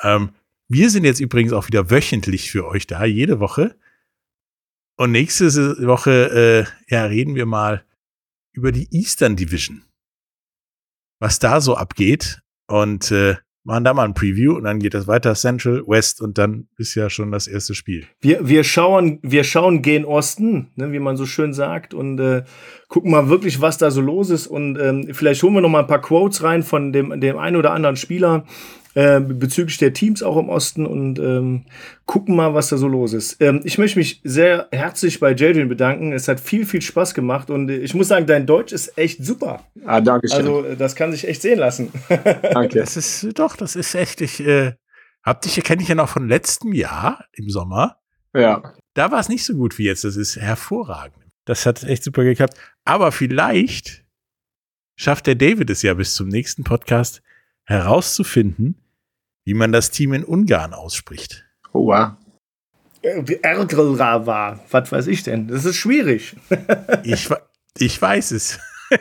Ähm, 0.00 0.30
wir 0.68 0.88
sind 0.88 1.04
jetzt 1.04 1.20
übrigens 1.20 1.52
auch 1.52 1.66
wieder 1.66 1.90
wöchentlich 1.90 2.52
für 2.52 2.66
euch 2.66 2.86
da, 2.86 3.04
jede 3.04 3.40
Woche. 3.40 3.76
Und 4.96 5.10
nächste 5.10 5.46
Woche 5.86 6.68
äh, 6.88 6.94
ja, 6.94 7.06
reden 7.06 7.34
wir 7.34 7.46
mal 7.46 7.84
über 8.52 8.72
die 8.72 8.88
Eastern 8.90 9.36
Division. 9.36 9.84
Was 11.20 11.38
da 11.38 11.60
so 11.60 11.76
abgeht. 11.76 12.40
Und 12.68 13.10
äh, 13.10 13.36
machen 13.64 13.84
da 13.84 13.94
mal 13.94 14.04
ein 14.04 14.14
Preview 14.14 14.54
und 14.54 14.64
dann 14.64 14.80
geht 14.80 14.94
das 14.94 15.06
weiter 15.06 15.34
Central, 15.34 15.82
West 15.86 16.20
und 16.20 16.38
dann 16.38 16.68
ist 16.78 16.94
ja 16.94 17.10
schon 17.10 17.30
das 17.30 17.46
erste 17.46 17.74
Spiel. 17.74 18.06
Wir, 18.20 18.48
wir 18.48 18.64
schauen, 18.64 19.18
wir 19.22 19.44
schauen 19.44 19.82
gen 19.82 20.04
Osten, 20.04 20.70
ne, 20.74 20.92
wie 20.92 20.98
man 20.98 21.16
so 21.16 21.26
schön 21.26 21.52
sagt, 21.52 21.94
und 21.94 22.18
äh, 22.18 22.42
gucken 22.88 23.10
mal 23.10 23.28
wirklich, 23.28 23.60
was 23.60 23.78
da 23.78 23.90
so 23.90 24.00
los 24.00 24.30
ist. 24.30 24.46
Und 24.46 24.78
ähm, 24.78 25.08
vielleicht 25.12 25.42
holen 25.42 25.54
wir 25.54 25.60
noch 25.60 25.68
mal 25.68 25.80
ein 25.80 25.86
paar 25.86 26.00
Quotes 26.00 26.42
rein 26.42 26.62
von 26.62 26.92
dem, 26.92 27.20
dem 27.20 27.38
einen 27.38 27.56
oder 27.56 27.72
anderen 27.72 27.96
Spieler 27.96 28.44
äh, 28.94 29.20
bezüglich 29.20 29.78
der 29.78 29.92
Teams 29.92 30.22
auch 30.22 30.36
im 30.36 30.48
Osten 30.48 30.86
und 30.86 31.18
ähm, 31.18 31.64
gucken 32.06 32.36
mal, 32.36 32.54
was 32.54 32.68
da 32.68 32.76
so 32.76 32.88
los 32.88 33.12
ist. 33.12 33.40
Ähm, 33.40 33.60
ich 33.64 33.78
möchte 33.78 33.98
mich 33.98 34.20
sehr 34.24 34.68
herzlich 34.70 35.20
bei 35.20 35.34
Jadrian 35.34 35.68
bedanken. 35.68 36.12
Es 36.12 36.28
hat 36.28 36.40
viel, 36.40 36.66
viel 36.66 36.82
Spaß 36.82 37.14
gemacht 37.14 37.50
und 37.50 37.70
ich 37.70 37.94
muss 37.94 38.08
sagen, 38.08 38.26
dein 38.26 38.46
Deutsch 38.46 38.72
ist 38.72 38.98
echt 38.98 39.24
super. 39.24 39.64
Ah, 39.84 40.00
danke 40.00 40.28
schön. 40.28 40.38
Also 40.38 40.64
äh, 40.64 40.76
das 40.76 40.94
kann 40.94 41.12
sich 41.12 41.26
echt 41.26 41.42
sehen 41.42 41.58
lassen. 41.58 41.90
danke. 42.42 42.78
Das 42.78 42.96
ist 42.96 43.38
doch, 43.38 43.56
das 43.56 43.76
ist 43.76 43.94
echt, 43.94 44.20
ich 44.20 44.40
äh, 44.40 44.72
hab 45.22 45.42
dich, 45.42 45.62
kenne 45.62 45.82
ich 45.82 45.88
ja 45.88 45.94
noch 45.94 46.08
von 46.08 46.28
letztem 46.28 46.72
Jahr 46.72 47.24
im 47.32 47.48
Sommer. 47.48 47.98
Ja. 48.34 48.74
Da 48.94 49.10
war 49.10 49.20
es 49.20 49.28
nicht 49.28 49.44
so 49.44 49.54
gut 49.54 49.78
wie 49.78 49.84
jetzt. 49.84 50.04
Das 50.04 50.16
ist 50.16 50.36
hervorragend. 50.36 51.16
Das 51.44 51.66
hat 51.66 51.82
echt 51.84 52.04
super 52.04 52.24
geklappt. 52.24 52.58
Aber 52.84 53.12
vielleicht 53.12 54.04
schafft 54.96 55.26
der 55.26 55.34
David 55.34 55.70
es 55.70 55.82
ja 55.82 55.94
bis 55.94 56.14
zum 56.14 56.28
nächsten 56.28 56.64
Podcast 56.64 57.22
herauszufinden, 57.64 58.81
wie 59.44 59.54
man 59.54 59.72
das 59.72 59.90
Team 59.90 60.12
in 60.12 60.24
Ungarn 60.24 60.72
ausspricht. 60.72 61.44
Oh, 61.72 61.86
wow. 61.86 62.12
Ergelrava, 63.02 64.60
was 64.70 64.92
weiß 64.92 65.06
ich 65.08 65.24
denn? 65.24 65.48
Das 65.48 65.64
ist 65.64 65.76
schwierig. 65.76 66.36
Ich, 67.04 67.28
ich 67.78 68.00
weiß 68.00 68.32
es. 68.32 68.58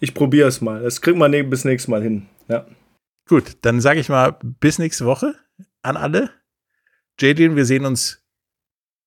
Ich 0.00 0.12
probiere 0.12 0.48
es 0.48 0.60
mal. 0.60 0.82
Das 0.82 1.00
kriegt 1.00 1.16
man 1.16 1.30
ne 1.30 1.42
bis 1.42 1.64
nächstes 1.64 1.88
Mal 1.88 2.02
hin. 2.02 2.26
Ja. 2.48 2.66
Gut, 3.26 3.56
dann 3.62 3.80
sage 3.80 4.00
ich 4.00 4.10
mal 4.10 4.36
bis 4.60 4.78
nächste 4.78 5.06
Woche 5.06 5.34
an 5.80 5.96
alle. 5.96 6.28
Jadrian, 7.18 7.56
wir 7.56 7.64
sehen 7.64 7.86
uns 7.86 8.22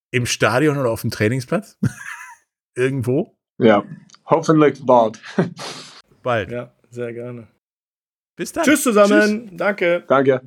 im 0.09 0.25
Stadion 0.25 0.77
oder 0.77 0.89
auf 0.89 1.01
dem 1.01 1.11
Trainingsplatz. 1.11 1.77
Irgendwo. 2.75 3.37
Ja. 3.59 3.83
Hoffentlich 4.25 4.83
bald. 4.83 5.21
Bald. 6.23 6.49
ja, 6.49 6.73
sehr 6.89 7.13
gerne. 7.13 7.47
Bis 8.35 8.53
dann. 8.53 8.63
Tschüss 8.63 8.81
zusammen. 8.81 9.55
Danke. 9.55 10.03
Danke. 10.07 10.41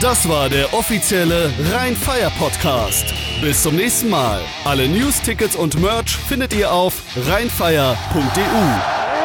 Das 0.00 0.28
war 0.28 0.48
der 0.48 0.72
offizielle 0.74 1.52
Rhein-Fire 1.72 2.30
Podcast. 2.38 3.12
Bis 3.40 3.64
zum 3.64 3.74
nächsten 3.74 4.08
Mal. 4.08 4.40
Alle 4.64 4.88
News, 4.88 5.20
Tickets 5.20 5.56
und 5.56 5.80
Merch 5.80 6.16
findet 6.16 6.54
ihr 6.54 6.72
auf 6.72 7.02
rheinfire.de. 7.26 9.17